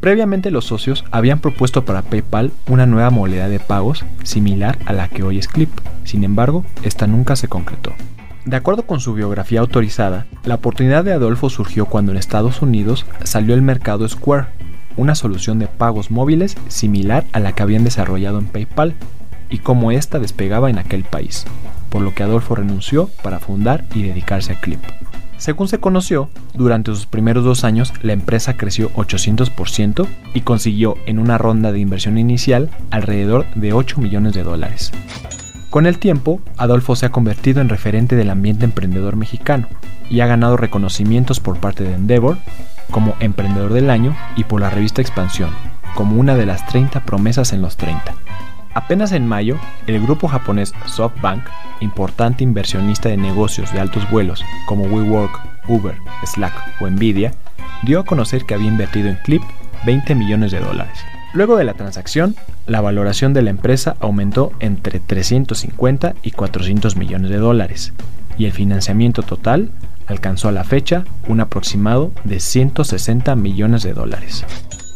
Previamente 0.00 0.50
los 0.50 0.64
socios 0.64 1.04
habían 1.10 1.38
propuesto 1.38 1.84
para 1.84 2.02
PayPal 2.02 2.50
una 2.68 2.86
nueva 2.86 3.10
modalidad 3.10 3.48
de 3.48 3.60
pagos 3.60 4.04
similar 4.24 4.78
a 4.84 4.92
la 4.92 5.08
que 5.08 5.22
hoy 5.22 5.38
es 5.38 5.48
Clip, 5.48 5.70
sin 6.04 6.24
embargo, 6.24 6.64
esta 6.82 7.06
nunca 7.06 7.36
se 7.36 7.48
concretó. 7.48 7.92
De 8.44 8.56
acuerdo 8.56 8.84
con 8.84 9.00
su 9.00 9.14
biografía 9.14 9.60
autorizada, 9.60 10.26
la 10.44 10.56
oportunidad 10.56 11.04
de 11.04 11.12
Adolfo 11.12 11.50
surgió 11.50 11.86
cuando 11.86 12.12
en 12.12 12.18
Estados 12.18 12.62
Unidos 12.62 13.06
salió 13.22 13.54
el 13.54 13.62
mercado 13.62 14.08
Square, 14.08 14.46
una 14.96 15.14
solución 15.14 15.58
de 15.58 15.66
pagos 15.68 16.10
móviles 16.10 16.56
similar 16.68 17.24
a 17.32 17.40
la 17.40 17.52
que 17.52 17.62
habían 17.62 17.84
desarrollado 17.84 18.38
en 18.38 18.46
PayPal, 18.46 18.94
y 19.50 19.58
cómo 19.58 19.92
ésta 19.92 20.18
despegaba 20.18 20.70
en 20.70 20.78
aquel 20.78 21.04
país, 21.04 21.44
por 21.88 22.02
lo 22.02 22.14
que 22.14 22.22
Adolfo 22.22 22.54
renunció 22.54 23.08
para 23.22 23.38
fundar 23.38 23.84
y 23.94 24.02
dedicarse 24.02 24.52
a 24.52 24.60
Clip. 24.60 24.80
Según 25.38 25.68
se 25.68 25.78
conoció, 25.78 26.30
durante 26.54 26.90
sus 26.90 27.06
primeros 27.06 27.44
dos 27.44 27.62
años 27.62 27.92
la 28.02 28.12
empresa 28.12 28.56
creció 28.56 28.90
800% 28.94 30.06
y 30.34 30.40
consiguió 30.40 30.96
en 31.06 31.20
una 31.20 31.38
ronda 31.38 31.70
de 31.70 31.78
inversión 31.78 32.18
inicial 32.18 32.70
alrededor 32.90 33.46
de 33.54 33.72
8 33.72 34.00
millones 34.00 34.34
de 34.34 34.42
dólares. 34.42 34.92
Con 35.70 35.86
el 35.86 35.98
tiempo, 35.98 36.40
Adolfo 36.56 36.96
se 36.96 37.06
ha 37.06 37.12
convertido 37.12 37.60
en 37.60 37.68
referente 37.68 38.16
del 38.16 38.30
ambiente 38.30 38.64
emprendedor 38.64 39.16
mexicano 39.16 39.68
y 40.10 40.20
ha 40.20 40.26
ganado 40.26 40.56
reconocimientos 40.56 41.38
por 41.38 41.60
parte 41.60 41.84
de 41.84 41.94
Endeavor 41.94 42.38
como 42.90 43.14
Emprendedor 43.20 43.72
del 43.72 43.90
Año 43.90 44.16
y 44.34 44.44
por 44.44 44.60
la 44.60 44.70
revista 44.70 45.02
Expansión 45.02 45.50
como 45.94 46.20
una 46.20 46.36
de 46.36 46.46
las 46.46 46.64
30 46.66 47.00
promesas 47.00 47.52
en 47.52 47.60
los 47.60 47.76
30. 47.76 48.14
Apenas 48.78 49.10
en 49.10 49.26
mayo, 49.26 49.58
el 49.88 50.00
grupo 50.00 50.28
japonés 50.28 50.72
SoftBank, 50.86 51.42
importante 51.80 52.44
inversionista 52.44 53.08
de 53.08 53.16
negocios 53.16 53.72
de 53.72 53.80
altos 53.80 54.08
vuelos 54.08 54.44
como 54.66 54.84
WeWork, 54.84 55.36
Uber, 55.66 55.96
Slack 56.24 56.54
o 56.80 56.88
Nvidia, 56.88 57.34
dio 57.82 57.98
a 57.98 58.04
conocer 58.04 58.44
que 58.44 58.54
había 58.54 58.68
invertido 58.68 59.08
en 59.08 59.16
Clip 59.24 59.42
20 59.84 60.14
millones 60.14 60.52
de 60.52 60.60
dólares. 60.60 60.96
Luego 61.32 61.56
de 61.56 61.64
la 61.64 61.74
transacción, 61.74 62.36
la 62.66 62.80
valoración 62.80 63.34
de 63.34 63.42
la 63.42 63.50
empresa 63.50 63.96
aumentó 63.98 64.52
entre 64.60 65.00
350 65.00 66.14
y 66.22 66.30
400 66.30 66.94
millones 66.94 67.32
de 67.32 67.38
dólares, 67.38 67.92
y 68.38 68.44
el 68.44 68.52
financiamiento 68.52 69.24
total 69.24 69.72
alcanzó 70.06 70.50
a 70.50 70.52
la 70.52 70.62
fecha 70.62 71.02
un 71.26 71.40
aproximado 71.40 72.12
de 72.22 72.38
160 72.38 73.34
millones 73.34 73.82
de 73.82 73.92
dólares. 73.92 74.46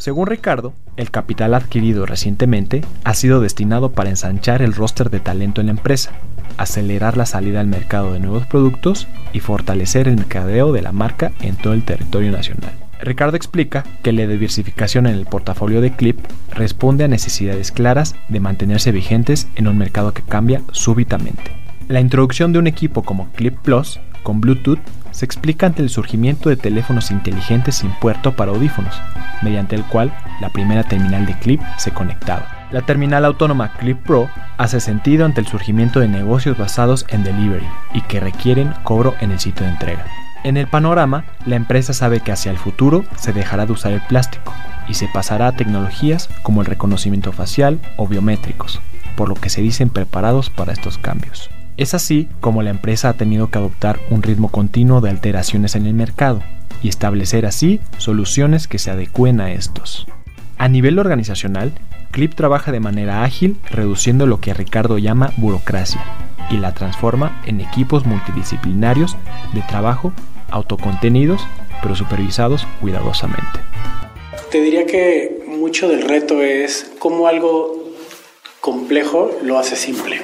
Según 0.02 0.26
Ricardo, 0.26 0.74
el 0.96 1.12
capital 1.12 1.54
adquirido 1.54 2.06
recientemente 2.06 2.84
ha 3.04 3.14
sido 3.14 3.40
destinado 3.40 3.92
para 3.92 4.10
ensanchar 4.10 4.60
el 4.60 4.74
roster 4.74 5.10
de 5.10 5.20
talento 5.20 5.60
en 5.60 5.68
la 5.68 5.74
empresa, 5.74 6.10
acelerar 6.56 7.16
la 7.16 7.24
salida 7.24 7.60
al 7.60 7.68
mercado 7.68 8.12
de 8.12 8.18
nuevos 8.18 8.44
productos 8.44 9.06
y 9.32 9.38
fortalecer 9.38 10.08
el 10.08 10.16
mercadeo 10.16 10.72
de 10.72 10.82
la 10.82 10.90
marca 10.90 11.30
en 11.40 11.54
todo 11.54 11.72
el 11.72 11.84
territorio 11.84 12.32
nacional. 12.32 12.72
Ricardo 13.00 13.36
explica 13.36 13.84
que 14.02 14.10
la 14.10 14.26
diversificación 14.26 15.06
en 15.06 15.14
el 15.14 15.26
portafolio 15.26 15.80
de 15.80 15.92
Clip 15.92 16.18
responde 16.50 17.04
a 17.04 17.08
necesidades 17.08 17.70
claras 17.70 18.16
de 18.28 18.40
mantenerse 18.40 18.90
vigentes 18.90 19.46
en 19.54 19.68
un 19.68 19.78
mercado 19.78 20.12
que 20.12 20.22
cambia 20.22 20.62
súbitamente. 20.72 21.52
La 21.86 22.00
introducción 22.00 22.52
de 22.52 22.58
un 22.58 22.66
equipo 22.66 23.02
como 23.04 23.30
Clip 23.34 23.56
Plus 23.62 24.00
con 24.24 24.40
Bluetooth 24.40 24.80
se 25.12 25.24
explica 25.24 25.66
ante 25.66 25.82
el 25.82 25.88
surgimiento 25.88 26.48
de 26.48 26.56
teléfonos 26.56 27.10
inteligentes 27.10 27.76
sin 27.76 27.90
puerto 28.00 28.32
para 28.32 28.50
audífonos, 28.50 29.00
mediante 29.42 29.76
el 29.76 29.84
cual 29.84 30.12
la 30.40 30.50
primera 30.50 30.82
terminal 30.82 31.24
de 31.26 31.38
Clip 31.38 31.60
se 31.78 31.92
conectaba. 31.92 32.68
La 32.72 32.82
terminal 32.82 33.24
autónoma 33.24 33.74
Clip 33.74 33.98
Pro 33.98 34.28
hace 34.56 34.80
sentido 34.80 35.26
ante 35.26 35.40
el 35.40 35.46
surgimiento 35.46 36.00
de 36.00 36.08
negocios 36.08 36.56
basados 36.56 37.04
en 37.08 37.22
delivery 37.22 37.66
y 37.92 38.00
que 38.02 38.18
requieren 38.18 38.72
cobro 38.82 39.14
en 39.20 39.30
el 39.30 39.38
sitio 39.38 39.66
de 39.66 39.72
entrega. 39.72 40.06
En 40.44 40.56
el 40.56 40.66
panorama, 40.66 41.24
la 41.46 41.56
empresa 41.56 41.92
sabe 41.92 42.20
que 42.20 42.32
hacia 42.32 42.50
el 42.50 42.58
futuro 42.58 43.04
se 43.16 43.32
dejará 43.32 43.66
de 43.66 43.72
usar 43.72 43.92
el 43.92 44.00
plástico 44.00 44.52
y 44.88 44.94
se 44.94 45.06
pasará 45.06 45.48
a 45.48 45.52
tecnologías 45.52 46.28
como 46.42 46.62
el 46.62 46.66
reconocimiento 46.66 47.30
facial 47.30 47.78
o 47.96 48.08
biométricos, 48.08 48.80
por 49.16 49.28
lo 49.28 49.34
que 49.34 49.50
se 49.50 49.60
dicen 49.60 49.90
preparados 49.90 50.50
para 50.50 50.72
estos 50.72 50.98
cambios. 50.98 51.50
Es 51.76 51.94
así 51.94 52.28
como 52.40 52.62
la 52.62 52.70
empresa 52.70 53.08
ha 53.08 53.14
tenido 53.14 53.50
que 53.50 53.58
adoptar 53.58 53.98
un 54.10 54.22
ritmo 54.22 54.50
continuo 54.50 55.00
de 55.00 55.10
alteraciones 55.10 55.74
en 55.74 55.86
el 55.86 55.94
mercado 55.94 56.42
y 56.82 56.88
establecer 56.88 57.46
así 57.46 57.80
soluciones 57.98 58.68
que 58.68 58.78
se 58.78 58.90
adecúen 58.90 59.40
a 59.40 59.52
estos. 59.52 60.06
A 60.58 60.68
nivel 60.68 60.98
organizacional, 60.98 61.72
Clip 62.10 62.34
trabaja 62.34 62.72
de 62.72 62.80
manera 62.80 63.24
ágil, 63.24 63.56
reduciendo 63.70 64.26
lo 64.26 64.38
que 64.38 64.52
Ricardo 64.52 64.98
llama 64.98 65.32
burocracia, 65.38 66.04
y 66.50 66.58
la 66.58 66.74
transforma 66.74 67.40
en 67.46 67.60
equipos 67.60 68.04
multidisciplinarios 68.04 69.16
de 69.54 69.62
trabajo 69.62 70.12
autocontenidos, 70.50 71.40
pero 71.80 71.96
supervisados 71.96 72.66
cuidadosamente. 72.82 73.60
Te 74.50 74.60
diría 74.60 74.84
que 74.84 75.42
mucho 75.48 75.88
del 75.88 76.02
reto 76.02 76.42
es 76.42 76.92
cómo 76.98 77.26
algo 77.26 77.82
complejo 78.60 79.30
lo 79.42 79.58
hace 79.58 79.76
simple. 79.76 80.20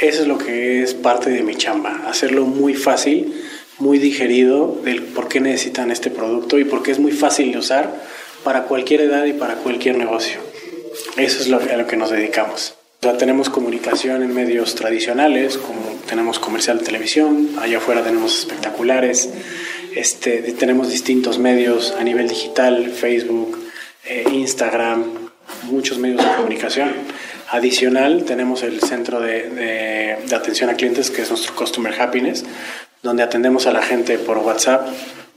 Eso 0.00 0.22
es 0.22 0.28
lo 0.28 0.38
que 0.38 0.82
es 0.82 0.94
parte 0.94 1.30
de 1.30 1.42
mi 1.42 1.56
chamba, 1.56 2.02
hacerlo 2.06 2.44
muy 2.44 2.74
fácil, 2.74 3.34
muy 3.78 3.98
digerido 3.98 4.80
del 4.84 5.02
por 5.02 5.28
qué 5.28 5.40
necesitan 5.40 5.90
este 5.90 6.10
producto 6.10 6.58
y 6.58 6.64
por 6.64 6.82
qué 6.82 6.92
es 6.92 6.98
muy 6.98 7.12
fácil 7.12 7.52
de 7.52 7.58
usar 7.58 7.92
para 8.44 8.64
cualquier 8.64 9.00
edad 9.02 9.24
y 9.24 9.32
para 9.32 9.54
cualquier 9.56 9.98
negocio. 9.98 10.40
Eso 11.16 11.40
es 11.40 11.48
lo, 11.48 11.58
a 11.58 11.76
lo 11.76 11.86
que 11.86 11.96
nos 11.96 12.10
dedicamos. 12.10 12.74
O 13.04 13.12
tenemos 13.12 13.48
comunicación 13.48 14.22
en 14.22 14.34
medios 14.34 14.74
tradicionales, 14.74 15.56
como 15.56 15.80
tenemos 16.08 16.38
comercial 16.38 16.78
de 16.78 16.84
televisión, 16.84 17.50
allá 17.60 17.78
afuera 17.78 18.02
tenemos 18.02 18.40
espectaculares, 18.40 19.30
este, 19.94 20.42
tenemos 20.52 20.90
distintos 20.90 21.38
medios 21.38 21.94
a 21.98 22.04
nivel 22.04 22.28
digital, 22.28 22.90
Facebook, 22.90 23.58
eh, 24.04 24.24
Instagram, 24.32 25.04
muchos 25.64 25.98
medios 25.98 26.24
de 26.24 26.36
comunicación. 26.36 26.92
Adicional, 27.50 28.24
tenemos 28.24 28.62
el 28.62 28.80
centro 28.80 29.20
de, 29.20 29.48
de, 29.50 30.16
de 30.26 30.36
atención 30.36 30.70
a 30.70 30.74
clientes, 30.74 31.10
que 31.10 31.22
es 31.22 31.30
nuestro 31.30 31.54
Customer 31.54 31.98
Happiness, 32.00 32.44
donde 33.02 33.22
atendemos 33.22 33.66
a 33.66 33.72
la 33.72 33.82
gente 33.82 34.18
por 34.18 34.38
WhatsApp, 34.38 34.86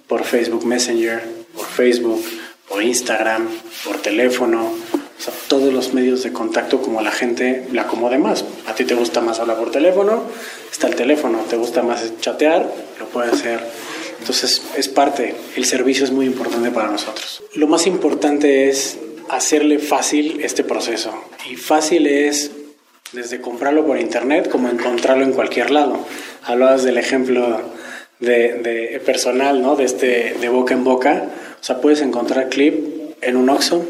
por 0.07 0.23
Facebook 0.23 0.65
Messenger, 0.65 1.21
por 1.55 1.65
Facebook, 1.65 2.23
por 2.67 2.83
Instagram, 2.83 3.47
por 3.85 3.97
teléfono, 4.01 4.73
o 5.21 5.23
sea, 5.23 5.35
todos 5.47 5.71
los 5.71 5.93
medios 5.93 6.23
de 6.23 6.33
contacto 6.33 6.81
como 6.81 6.99
la 7.01 7.11
gente 7.11 7.67
le 7.71 7.79
acomode 7.79 8.17
más. 8.17 8.43
A 8.65 8.73
ti 8.73 8.85
te 8.85 8.95
gusta 8.95 9.21
más 9.21 9.39
hablar 9.39 9.57
por 9.57 9.69
teléfono, 9.69 10.23
está 10.71 10.87
el 10.87 10.95
teléfono. 10.95 11.37
Te 11.47 11.57
gusta 11.57 11.83
más 11.83 12.19
chatear, 12.21 12.73
lo 12.97 13.05
puedes 13.05 13.33
hacer. 13.33 13.59
Entonces 14.17 14.63
es 14.75 14.89
parte, 14.89 15.35
el 15.55 15.65
servicio 15.65 16.05
es 16.05 16.11
muy 16.11 16.25
importante 16.25 16.71
para 16.71 16.89
nosotros. 16.89 17.43
Lo 17.53 17.67
más 17.67 17.85
importante 17.85 18.67
es 18.67 18.97
hacerle 19.31 19.79
fácil 19.79 20.39
este 20.41 20.63
proceso. 20.63 21.13
Y 21.49 21.55
fácil 21.55 22.07
es 22.07 22.51
desde 23.13 23.41
comprarlo 23.41 23.85
por 23.85 23.99
internet 23.99 24.49
como 24.49 24.69
encontrarlo 24.69 25.23
en 25.23 25.33
cualquier 25.33 25.71
lado. 25.71 25.99
Hablabas 26.43 26.83
del 26.83 26.97
ejemplo 26.97 27.61
de, 28.19 29.01
personal, 29.05 29.61
¿no? 29.61 29.75
De, 29.75 29.85
este, 29.85 30.35
de 30.39 30.49
boca 30.49 30.73
en 30.73 30.83
boca. 30.83 31.23
O 31.59 31.63
sea, 31.63 31.81
puedes 31.81 32.01
encontrar 32.01 32.49
clip 32.49 32.75
en 33.21 33.35
un 33.35 33.49
Oxxo, 33.49 33.85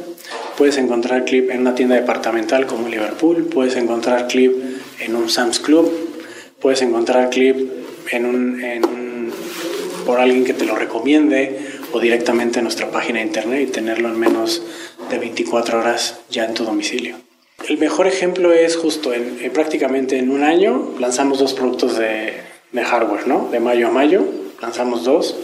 Puedes 0.58 0.78
encontrar 0.78 1.26
clip 1.26 1.50
en 1.50 1.62
una 1.62 1.76
tienda 1.76 1.96
departamental 1.96 2.68
como 2.68 2.88
Liverpool, 2.88 3.46
puedes 3.46 3.76
encontrar 3.76 4.28
clip 4.28 4.54
en 5.00 5.16
un 5.16 5.30
Sam's 5.30 5.60
Club, 5.60 5.92
puedes 6.60 6.82
encontrar 6.82 7.30
clip 7.30 7.58
en 8.12 8.26
un, 8.26 9.32
por 10.06 10.20
alguien 10.20 10.44
que 10.44 10.54
te 10.54 10.66
lo 10.66 10.76
recomiende 10.76 11.58
o 11.94 12.00
directamente 12.00 12.60
en 12.60 12.66
nuestra 12.66 12.92
página 12.92 13.20
de 13.20 13.26
internet 13.26 13.68
y 13.68 13.72
tenerlo 13.72 14.10
en 14.10 14.20
menos 14.20 14.62
de 15.12 15.20
24 15.20 15.80
horas 15.80 16.20
ya 16.30 16.46
en 16.46 16.54
tu 16.54 16.64
domicilio. 16.64 17.18
El 17.68 17.78
mejor 17.78 18.08
ejemplo 18.08 18.54
es 18.54 18.76
justo 18.76 19.14
en, 19.14 19.38
en 19.42 19.52
prácticamente 19.52 20.18
en 20.18 20.32
un 20.32 20.44
año 20.44 20.96
lanzamos 21.00 21.40
dos 21.40 21.54
productos 21.54 21.98
de, 21.98 22.34
de, 22.72 22.84
hardware, 22.84 23.28
¿no? 23.28 23.50
De 23.52 23.60
mayo 23.60 23.88
a 23.88 23.92
mayo 23.92 24.26
lanzamos 24.62 25.04
dos 25.04 25.36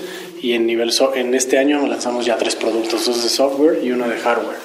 y 0.41 0.53
en 0.53 0.65
nivel 0.65 0.91
so 0.91 1.15
en 1.15 1.33
este 1.35 1.57
año 1.57 1.85
lanzamos 1.85 2.25
ya 2.25 2.37
tres 2.37 2.55
productos, 2.55 3.05
dos 3.05 3.23
de 3.23 3.29
software 3.29 3.83
y 3.83 3.91
uno 3.91 4.07
de 4.07 4.17
hardware. 4.17 4.57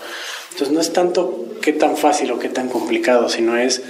Entonces 0.53 0.73
no 0.73 0.81
es 0.81 0.93
tanto 0.93 1.47
qué 1.61 1.73
tan 1.73 1.97
fácil 1.97 2.31
o 2.31 2.39
qué 2.39 2.49
tan 2.49 2.69
complicado, 2.69 3.29
sino 3.29 3.57
es 3.57 3.83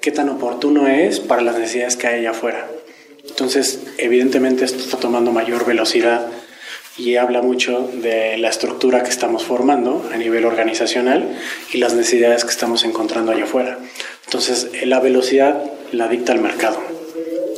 qué 0.00 0.12
tan 0.12 0.28
oportuno 0.28 0.86
es 0.86 1.20
para 1.20 1.42
las 1.42 1.58
necesidades 1.58 1.96
que 1.96 2.06
hay 2.06 2.20
allá 2.20 2.30
afuera. 2.30 2.68
Entonces, 3.28 3.80
evidentemente 3.98 4.64
esto 4.64 4.80
está 4.80 4.98
tomando 4.98 5.30
mayor 5.30 5.64
velocidad 5.64 6.26
y 7.00 7.16
habla 7.16 7.40
mucho 7.40 7.90
de 7.94 8.36
la 8.36 8.50
estructura 8.50 9.02
que 9.02 9.08
estamos 9.08 9.44
formando 9.44 10.08
a 10.12 10.16
nivel 10.16 10.44
organizacional 10.44 11.36
y 11.72 11.78
las 11.78 11.94
necesidades 11.94 12.44
que 12.44 12.50
estamos 12.50 12.84
encontrando 12.84 13.32
allá 13.32 13.44
afuera. 13.44 13.78
Entonces, 14.26 14.68
la 14.84 15.00
velocidad 15.00 15.62
la 15.92 16.08
dicta 16.08 16.32
el 16.32 16.40
mercado 16.40 16.78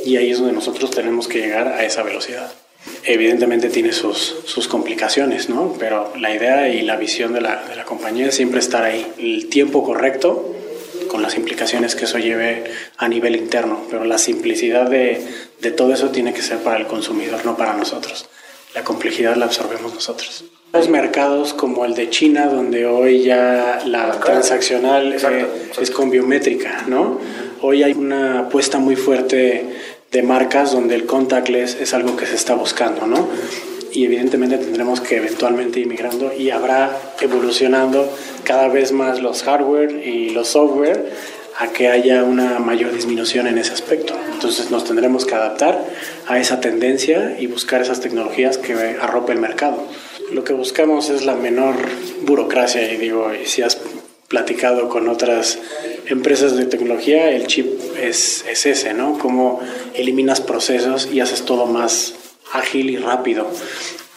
y 0.05 0.17
ahí 0.17 0.31
es 0.31 0.39
donde 0.39 0.53
nosotros 0.53 0.91
tenemos 0.91 1.27
que 1.27 1.39
llegar 1.39 1.67
a 1.67 1.83
esa 1.83 2.03
velocidad 2.03 2.51
evidentemente 3.05 3.69
tiene 3.69 3.91
sus, 3.91 4.35
sus, 4.45 4.67
complicaciones, 4.67 5.49
¿no? 5.49 5.73
Pero 5.79 6.13
la 6.17 6.33
idea 6.33 6.69
y 6.69 6.81
la 6.81 6.95
visión 6.95 7.33
de 7.33 7.41
la, 7.41 7.63
de 7.63 7.75
la, 7.75 7.85
compañía 7.85 8.27
es 8.27 8.35
siempre 8.35 8.59
estar 8.59 8.83
ahí. 8.83 9.05
El 9.17 9.47
tiempo 9.49 9.83
correcto, 9.83 10.53
con 11.07 11.21
las 11.21 11.35
implicaciones 11.35 11.95
que 11.95 12.05
eso 12.05 12.17
lleve 12.17 12.65
a 12.97 13.07
nivel 13.07 13.35
interno, 13.35 13.85
pero 13.89 14.03
la 14.03 14.17
simplicidad 14.17 14.89
de, 14.89 15.21
de 15.61 15.71
todo 15.71 15.93
eso 15.93 16.09
tiene 16.09 16.33
que 16.33 16.41
ser 16.41 16.57
para 16.59 16.77
el 16.77 16.87
consumidor, 16.87 17.45
no 17.45 17.55
para 17.55 17.73
nosotros. 17.73 18.27
La 18.73 18.83
complejidad 18.83 19.35
la 19.35 19.45
absorbemos 19.45 19.93
nosotros. 19.93 20.45
Los 20.73 20.89
mercados 20.89 21.53
como 21.53 21.85
el 21.85 21.93
de 21.93 22.09
China, 22.09 22.47
donde 22.47 22.87
hoy 22.87 23.21
ya 23.21 23.81
la 23.85 24.19
transaccional 24.19 25.13
eh, 25.13 25.45
es 25.79 25.91
con 25.91 26.09
biométrica, 26.09 26.85
¿no? 26.87 27.19
Hoy 27.61 27.83
hay 27.83 27.93
una 27.93 28.39
apuesta 28.39 28.79
muy 28.79 28.95
fuerte 28.95 29.65
de 30.11 30.23
marcas 30.23 30.71
donde 30.71 30.95
el 30.95 31.05
contactless 31.05 31.75
es 31.79 31.93
algo 31.93 32.17
que 32.17 32.25
se 32.25 32.35
está 32.35 32.55
buscando, 32.55 33.05
¿no? 33.05 33.27
Y 33.91 34.05
evidentemente 34.05 34.57
tendremos 34.57 34.99
que 35.01 35.17
eventualmente 35.17 35.79
ir 35.79 35.85
migrando 35.85 36.33
y 36.33 36.49
habrá 36.49 36.97
evolucionando 37.21 38.11
cada 38.43 38.69
vez 38.69 38.91
más 38.91 39.21
los 39.21 39.43
hardware 39.43 39.91
y 40.07 40.31
los 40.31 40.47
software 40.47 41.11
a 41.57 41.67
que 41.67 41.87
haya 41.87 42.23
una 42.23 42.59
mayor 42.59 42.93
disminución 42.93 43.47
en 43.47 43.57
ese 43.57 43.73
aspecto. 43.73 44.15
Entonces 44.31 44.71
nos 44.71 44.85
tendremos 44.85 45.25
que 45.25 45.35
adaptar 45.35 45.85
a 46.27 46.39
esa 46.39 46.59
tendencia 46.59 47.37
y 47.39 47.47
buscar 47.47 47.81
esas 47.81 47.99
tecnologías 47.99 48.57
que 48.57 48.73
arrope 48.99 49.33
el 49.33 49.39
mercado. 49.39 49.85
Lo 50.31 50.43
que 50.43 50.53
buscamos 50.53 51.09
es 51.09 51.25
la 51.25 51.35
menor 51.35 51.75
burocracia 52.21 52.91
y 52.91 52.97
digo, 52.97 53.31
si 53.45 53.61
has 53.61 53.77
platicado 54.27 54.89
con 54.89 55.07
otras 55.09 55.59
empresas 56.07 56.57
de 56.57 56.65
tecnología, 56.65 57.29
el 57.29 57.45
chip 57.45 57.67
es, 58.01 58.43
es 58.49 58.65
ese, 58.65 58.93
¿no? 58.93 59.19
Cómo 59.19 59.59
eliminas 59.93 60.41
procesos 60.41 61.07
y 61.11 61.19
haces 61.19 61.43
todo 61.45 61.67
más 61.67 62.15
ágil 62.51 62.89
y 62.89 62.97
rápido. 62.97 63.47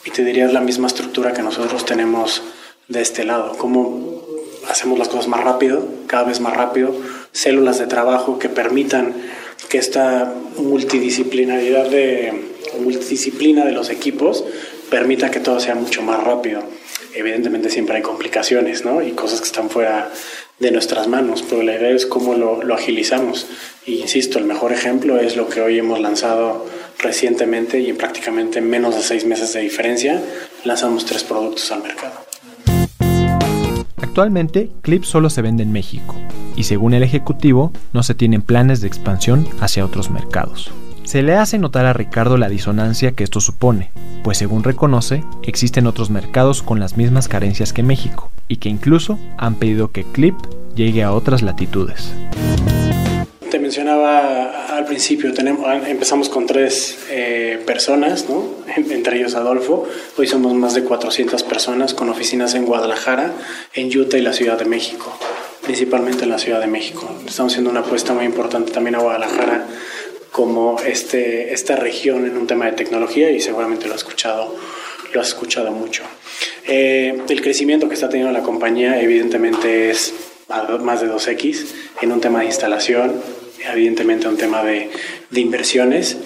Y 0.04 0.10
te 0.10 0.24
diría 0.24 0.46
la 0.46 0.60
misma 0.60 0.86
estructura 0.86 1.32
que 1.32 1.42
nosotros 1.42 1.84
tenemos 1.84 2.42
de 2.88 3.02
este 3.02 3.24
lado. 3.24 3.56
Cómo 3.58 4.22
hacemos 4.68 4.98
las 4.98 5.08
cosas 5.08 5.28
más 5.28 5.42
rápido, 5.42 5.86
cada 6.06 6.24
vez 6.24 6.40
más 6.40 6.56
rápido, 6.56 6.94
células 7.36 7.78
de 7.78 7.86
trabajo 7.86 8.38
que 8.38 8.48
permitan 8.48 9.14
que 9.68 9.78
esta 9.78 10.32
multidisciplinaridad 10.56 11.88
de 11.88 12.32
multidisciplina 12.80 13.64
de 13.64 13.72
los 13.72 13.90
equipos 13.90 14.44
permita 14.90 15.30
que 15.30 15.40
todo 15.40 15.60
sea 15.60 15.74
mucho 15.74 16.02
más 16.02 16.22
rápido 16.22 16.62
evidentemente 17.16 17.70
siempre 17.70 17.96
hay 17.96 18.02
complicaciones, 18.02 18.84
¿no? 18.84 19.02
Y 19.02 19.12
cosas 19.12 19.40
que 19.40 19.46
están 19.46 19.70
fuera 19.70 20.10
de 20.58 20.70
nuestras 20.70 21.08
manos, 21.08 21.44
pero 21.48 21.62
la 21.62 21.74
idea 21.74 21.90
es 21.90 22.06
cómo 22.06 22.34
lo, 22.34 22.62
lo 22.62 22.74
agilizamos. 22.74 23.46
Y 23.84 24.00
insisto, 24.00 24.38
el 24.38 24.44
mejor 24.44 24.72
ejemplo 24.72 25.18
es 25.18 25.36
lo 25.36 25.48
que 25.48 25.60
hoy 25.60 25.78
hemos 25.78 26.00
lanzado 26.00 26.66
recientemente 26.98 27.80
y 27.80 27.90
en 27.90 27.96
prácticamente 27.96 28.60
menos 28.60 28.94
de 28.94 29.02
seis 29.02 29.24
meses 29.24 29.52
de 29.52 29.60
diferencia 29.60 30.22
lanzamos 30.64 31.04
tres 31.04 31.24
productos 31.24 31.70
al 31.72 31.82
mercado. 31.82 32.14
Actualmente, 34.16 34.70
Clip 34.80 35.04
solo 35.04 35.28
se 35.28 35.42
vende 35.42 35.62
en 35.62 35.72
México 35.72 36.14
y 36.56 36.62
según 36.64 36.94
el 36.94 37.02
ejecutivo 37.02 37.70
no 37.92 38.02
se 38.02 38.14
tienen 38.14 38.40
planes 38.40 38.80
de 38.80 38.86
expansión 38.86 39.46
hacia 39.60 39.84
otros 39.84 40.10
mercados. 40.10 40.72
Se 41.04 41.22
le 41.22 41.34
hace 41.34 41.58
notar 41.58 41.84
a 41.84 41.92
Ricardo 41.92 42.38
la 42.38 42.48
disonancia 42.48 43.12
que 43.12 43.24
esto 43.24 43.40
supone, 43.40 43.90
pues 44.24 44.38
según 44.38 44.64
reconoce, 44.64 45.22
existen 45.42 45.86
otros 45.86 46.08
mercados 46.08 46.62
con 46.62 46.80
las 46.80 46.96
mismas 46.96 47.28
carencias 47.28 47.74
que 47.74 47.82
México, 47.82 48.30
y 48.48 48.56
que 48.56 48.70
incluso 48.70 49.18
han 49.36 49.56
pedido 49.56 49.92
que 49.92 50.04
Clip 50.04 50.34
llegue 50.74 51.02
a 51.02 51.12
otras 51.12 51.42
latitudes. 51.42 52.14
Mencionaba 53.76 54.74
al 54.74 54.86
principio, 54.86 55.34
tenemos, 55.34 55.66
empezamos 55.86 56.30
con 56.30 56.46
tres 56.46 56.98
eh, 57.10 57.62
personas, 57.66 58.26
¿no? 58.26 58.48
entre 58.74 59.18
ellos 59.18 59.34
Adolfo. 59.34 59.86
Hoy 60.16 60.26
somos 60.26 60.54
más 60.54 60.72
de 60.72 60.82
400 60.82 61.42
personas 61.42 61.92
con 61.92 62.08
oficinas 62.08 62.54
en 62.54 62.64
Guadalajara, 62.64 63.34
en 63.74 63.94
Utah 63.94 64.16
y 64.16 64.22
la 64.22 64.32
Ciudad 64.32 64.58
de 64.58 64.64
México, 64.64 65.14
principalmente 65.62 66.24
en 66.24 66.30
la 66.30 66.38
Ciudad 66.38 66.58
de 66.58 66.68
México. 66.68 67.06
Estamos 67.26 67.52
haciendo 67.52 67.68
una 67.70 67.80
apuesta 67.80 68.14
muy 68.14 68.24
importante 68.24 68.72
también 68.72 68.94
a 68.94 69.00
Guadalajara 69.00 69.66
como 70.32 70.80
este, 70.80 71.52
esta 71.52 71.76
región 71.76 72.24
en 72.24 72.38
un 72.38 72.46
tema 72.46 72.64
de 72.64 72.72
tecnología 72.72 73.30
y 73.30 73.42
seguramente 73.42 73.88
lo 73.88 73.92
has 73.92 74.00
escuchado, 74.00 74.56
lo 75.12 75.20
has 75.20 75.28
escuchado 75.28 75.70
mucho. 75.70 76.02
Eh, 76.66 77.20
el 77.28 77.42
crecimiento 77.42 77.88
que 77.88 77.94
está 77.94 78.08
teniendo 78.08 78.32
la 78.32 78.42
compañía 78.42 79.02
evidentemente 79.02 79.90
es 79.90 80.14
más 80.48 81.02
de 81.02 81.08
2X 81.08 81.66
en 82.00 82.12
un 82.12 82.22
tema 82.22 82.40
de 82.40 82.46
instalación, 82.46 83.20
evidentemente 83.72 84.28
un 84.28 84.36
tema 84.36 84.62
de, 84.62 84.90
de 85.30 85.40
inversiones. 85.40 86.16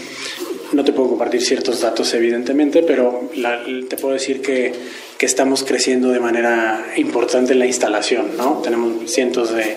No 0.72 0.84
te 0.84 0.92
puedo 0.92 1.08
compartir 1.10 1.42
ciertos 1.42 1.80
datos 1.80 2.14
evidentemente, 2.14 2.82
pero 2.82 3.30
la, 3.34 3.62
te 3.88 3.96
puedo 3.96 4.14
decir 4.14 4.40
que, 4.40 4.72
que 5.18 5.26
estamos 5.26 5.64
creciendo 5.64 6.10
de 6.10 6.20
manera 6.20 6.86
importante 6.96 7.52
en 7.52 7.58
la 7.58 7.66
instalación. 7.66 8.36
¿no? 8.36 8.60
Tenemos 8.62 9.10
cientos 9.10 9.52
de, 9.52 9.76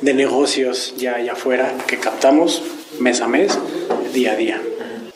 de 0.00 0.14
negocios 0.14 0.94
ya 0.98 1.16
allá 1.16 1.32
afuera 1.32 1.72
que 1.86 1.98
captamos 1.98 2.62
mes 3.00 3.20
a 3.20 3.28
mes, 3.28 3.58
día 4.12 4.32
a 4.32 4.36
día. 4.36 4.62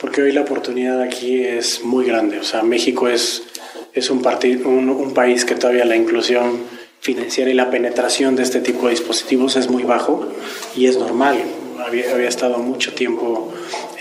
Porque 0.00 0.22
hoy 0.22 0.32
la 0.32 0.40
oportunidad 0.40 1.02
aquí 1.02 1.44
es 1.44 1.82
muy 1.82 2.06
grande. 2.06 2.38
O 2.38 2.44
sea, 2.44 2.62
México 2.62 3.08
es 3.08 3.42
es 3.92 4.10
un, 4.10 4.24
un, 4.66 5.14
país 5.14 5.44
que 5.44 5.54
todavía 5.54 5.84
la 5.84 5.96
inclusión 5.96 6.60
financiera 7.00 7.50
y 7.50 7.54
la 7.54 7.70
penetración 7.70 8.36
de 8.36 8.42
este 8.42 8.60
tipo 8.60 8.84
de 8.84 8.90
dispositivos 8.90 9.56
es 9.56 9.68
muy 9.68 9.82
bajo 9.82 10.28
y 10.76 10.86
es 10.86 10.96
normal. 10.98 11.38
Había, 11.84 12.12
había 12.12 12.28
estado 12.28 12.58
mucho 12.58 12.94
tiempo 12.94 13.52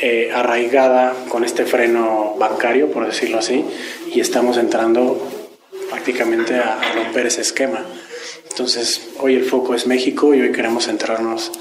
eh, 0.02 0.32
arraigada 0.34 1.14
con 1.30 1.44
este 1.44 1.66
freno 1.66 2.36
bancario, 2.38 2.92
por 2.92 3.06
decirlo 3.06 3.40
así, 3.40 3.66
y 4.14 4.20
estamos 4.20 4.58
entrando 4.58 5.20
prácticamente 5.90 6.56
a, 6.56 6.80
a 6.80 6.94
romper 6.94 7.28
ese 7.28 7.42
esquema. 7.42 7.86
Entonces, 8.50 9.10
hoy 9.20 9.36
el 9.36 9.46
foco 9.46 9.74
es 9.76 9.88
México 9.88 10.34
y 10.34 10.42
hoy 10.42 10.52
queremos 10.52 10.86
centrarnos 10.86 11.52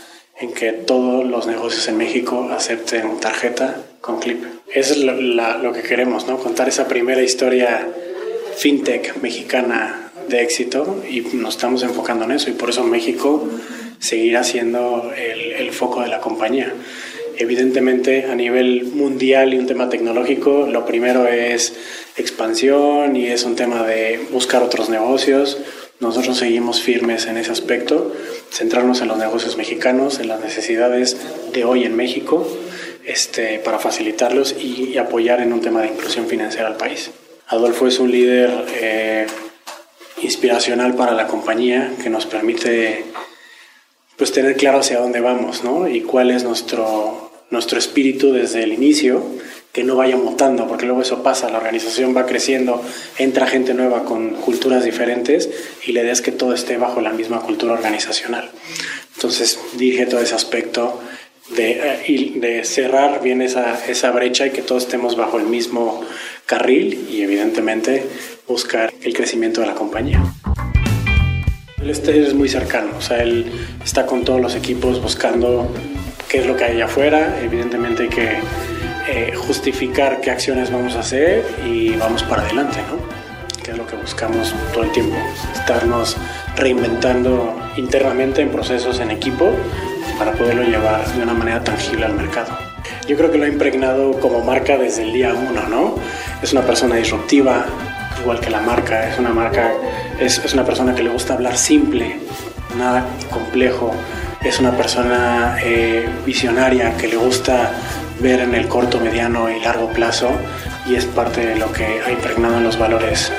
en 0.41 0.53
que 0.53 0.73
todos 0.73 1.27
los 1.27 1.47
negocios 1.47 1.89
en 1.89 1.97
México 1.97 2.49
acepten 2.51 3.19
tarjeta 3.19 3.83
con 4.01 4.21
clip. 4.21 4.45
Es 4.73 4.97
lo, 4.97 5.73
que 5.73 5.83
queremos, 5.83 6.27
¿no? 6.27 6.39
Contar 6.39 6.69
esa 6.69 6.87
primera 6.87 7.23
historia 7.23 7.89
fintech 8.57 9.17
mexicana 9.21 10.13
de 10.29 10.43
éxito 10.43 11.03
y 11.09 11.21
nos 11.21 11.55
estamos 11.57 11.83
enfocando 11.83 12.25
en 12.25 12.33
eso 12.33 12.51
y 12.51 12.53
por 12.53 12.71
eso 12.71 12.85
México 12.85 13.49
seguirá 13.99 14.45
siendo 14.45 15.13
el, 15.17 15.71
foco 15.73 16.03
de 16.03 16.09
la 16.09 16.21
compañía. 16.21 16.73
Evidentemente 17.37 18.25
a 18.25 18.35
nivel 18.35 18.85
mundial 18.85 19.55
y 19.55 19.59
un 19.59 19.67
tema 19.67 19.89
tecnológico, 19.89 20.67
lo 20.67 20.85
primero 20.87 21.29
es 21.29 21.75
expansión 22.17 23.15
y 23.15 23.27
es 23.29 23.45
un 23.45 23.55
tema 23.55 23.85
de 23.85 24.19
buscar 24.33 24.63
otros 24.63 24.89
negocios. 24.89 25.59
Nosotros 26.01 26.39
seguimos 26.39 26.81
firmes 26.81 27.27
en 27.27 27.37
ese 27.37 27.53
aspecto, 27.53 28.13
centrarnos 28.51 29.01
en 29.03 29.09
los 29.09 29.19
negocios 29.19 29.57
mexicanos, 29.57 30.19
en 30.21 30.29
las 30.29 30.41
necesidades 30.41 31.17
de 31.53 31.65
hoy 31.65 31.85
en 31.85 31.97
México 31.97 32.47
este, 33.09 33.59
para 33.59 33.79
facilitarlos 33.79 34.55
y, 34.61 34.99
apoyar 34.99 35.41
en 35.41 35.53
un 35.53 35.61
tema 35.61 35.81
de 35.81 35.89
inclusión 35.89 36.27
financiera 36.27 36.69
al 36.69 36.77
país. 36.77 37.11
Adolfo 37.47 37.87
es 37.87 37.99
un 37.99 38.13
líder 38.13 38.51
eh, 38.81 39.27
inspiracional 40.23 40.95
para 40.95 41.13
la 41.13 41.27
compañía 41.27 41.93
que 42.03 42.11
nos 42.11 42.27
permite 42.27 43.05
pues, 44.19 44.33
tener 44.33 44.57
claro 44.57 44.81
hacia 44.81 44.99
dónde 44.99 45.21
vamos 45.21 45.65
¿no? 45.65 45.89
y 45.89 46.03
cuál 46.03 46.31
es 46.31 46.45
nuestro, 46.45 47.31
nuestro 47.51 47.79
espíritu 47.79 48.33
desde 48.33 48.65
el 48.65 48.73
inicio, 48.73 49.25
que 49.73 49.85
no 49.85 49.97
vaya 49.97 50.17
mutando, 50.17 50.67
porque 50.67 50.87
luego 50.87 51.03
eso 51.03 51.23
pasa, 51.23 51.49
la 51.51 51.59
organización 51.59 52.17
va 52.17 52.27
creciendo, 52.27 52.83
entra 53.17 53.47
gente 53.47 53.75
nueva 53.75 54.05
con 54.05 54.31
culturas 54.31 54.85
diferentes 54.85 55.49
y 55.87 55.93
la 55.93 56.03
idea 56.03 56.15
que 56.15 56.33
todo 56.33 56.53
esté 56.53 56.77
bajo 56.79 57.01
la 57.01 57.13
misma 57.13 57.41
cultura 57.41 57.75
organizacional. 57.75 58.51
Entonces 59.15 59.59
dirige 59.75 60.07
todo 60.07 60.21
ese 60.21 60.35
aspecto 60.35 61.01
de, 61.51 62.35
de 62.37 62.65
cerrar 62.65 63.23
bien 63.23 63.41
esa, 63.41 63.79
esa 63.87 64.11
brecha 64.11 64.47
y 64.47 64.51
que 64.51 64.63
todos 64.63 64.85
estemos 64.85 65.17
bajo 65.17 65.39
el 65.39 65.47
mismo 65.47 66.03
carril 66.47 67.07
y 67.11 67.23
evidentemente 67.23 68.05
buscar 68.47 68.93
el 69.03 69.15
crecimiento 69.15 69.61
de 69.61 69.69
la 69.69 69.75
compañía. 69.75 70.23
Él 71.81 71.91
es 71.91 72.35
muy 72.35 72.49
cercano, 72.49 72.91
o 72.99 73.01
sea, 73.01 73.23
él 73.23 73.47
está 73.85 74.05
con 74.05 74.25
todos 74.25 74.41
los 74.41 74.55
equipos 74.57 75.01
buscando 75.01 75.71
qué 76.29 76.39
es 76.39 76.47
lo 76.47 76.57
que 76.57 76.65
hay 76.65 76.77
allá 76.77 76.87
afuera, 76.87 77.39
evidentemente 77.41 78.05
hay 78.05 78.09
que 78.09 78.39
eh, 79.09 79.33
justificar 79.35 80.21
qué 80.21 80.31
acciones 80.31 80.71
vamos 80.71 80.97
a 80.97 81.01
hacer 81.01 81.45
y 81.65 81.91
vamos 81.97 82.23
para 82.25 82.43
adelante, 82.43 82.79
¿no? 82.91 82.99
Que 83.63 83.71
es 83.71 83.79
lo 83.79 83.87
que 83.87 83.97
buscamos 83.97 84.53
todo 84.75 84.85
el 84.85 84.93
tiempo, 84.93 85.17
estarnos 85.55 86.17
reinventando 86.57 87.55
internamente 87.77 88.43
en 88.43 88.51
procesos 88.51 88.99
en 88.99 89.11
equipo 89.11 89.51
para 90.19 90.33
poderlo 90.33 90.65
llevar 90.65 91.07
de 91.15 91.23
una 91.23 91.33
manera 91.33 91.63
tangible 91.63 92.05
al 92.05 92.15
mercado. 92.15 92.59
Yo 93.07 93.17
creo 93.17 93.31
que 93.31 93.39
lo 93.39 93.45
ha 93.45 93.49
impregnado 93.49 94.13
como 94.21 94.45
marca 94.45 94.77
desde 94.77 95.05
el 95.05 95.13
día 95.13 95.33
uno, 95.33 95.69
¿no? 95.69 95.95
Es 96.43 96.53
una 96.53 96.63
persona 96.63 96.97
disruptiva, 96.97 97.65
igual 98.21 98.41
que 98.41 98.51
la 98.51 98.61
marca, 98.61 99.09
es 99.09 99.19
una 99.19 99.31
marca, 99.31 99.73
es, 100.19 100.53
una 100.53 100.65
persona 100.65 100.95
que 100.95 101.03
le 101.03 101.11
gusta 101.11 101.35
hablar 101.35 101.57
simple, 101.57 102.19
nada 102.77 103.05
complejo, 103.31 103.93
es 104.43 104.61
una 104.61 104.73
persona 104.73 105.57
eh, 105.63 106.09
visionaria 106.25 106.97
que 106.97 107.09
le 107.09 107.17
gusta 107.17 107.73
ver 108.21 108.41
en 108.41 108.55
el 108.55 108.69
corto, 108.69 109.01
mediano 109.01 109.51
y 109.51 109.61
largo 109.61 109.89
plazo 109.91 110.31
y 110.87 110.95
es 110.95 111.05
parte 111.05 111.45
de 111.45 111.57
lo 111.57 111.73
que 111.73 112.01
ha 112.05 112.11
impregnado 112.11 112.59
en 112.59 112.65
los 112.65 112.79
valores 112.79 113.33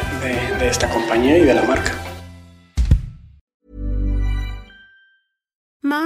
de 0.60 0.68
esta 0.68 0.89
compañía 0.89 1.38
y 1.38 1.42
de 1.42 1.54
la 1.54 1.63
marca. 1.63 2.09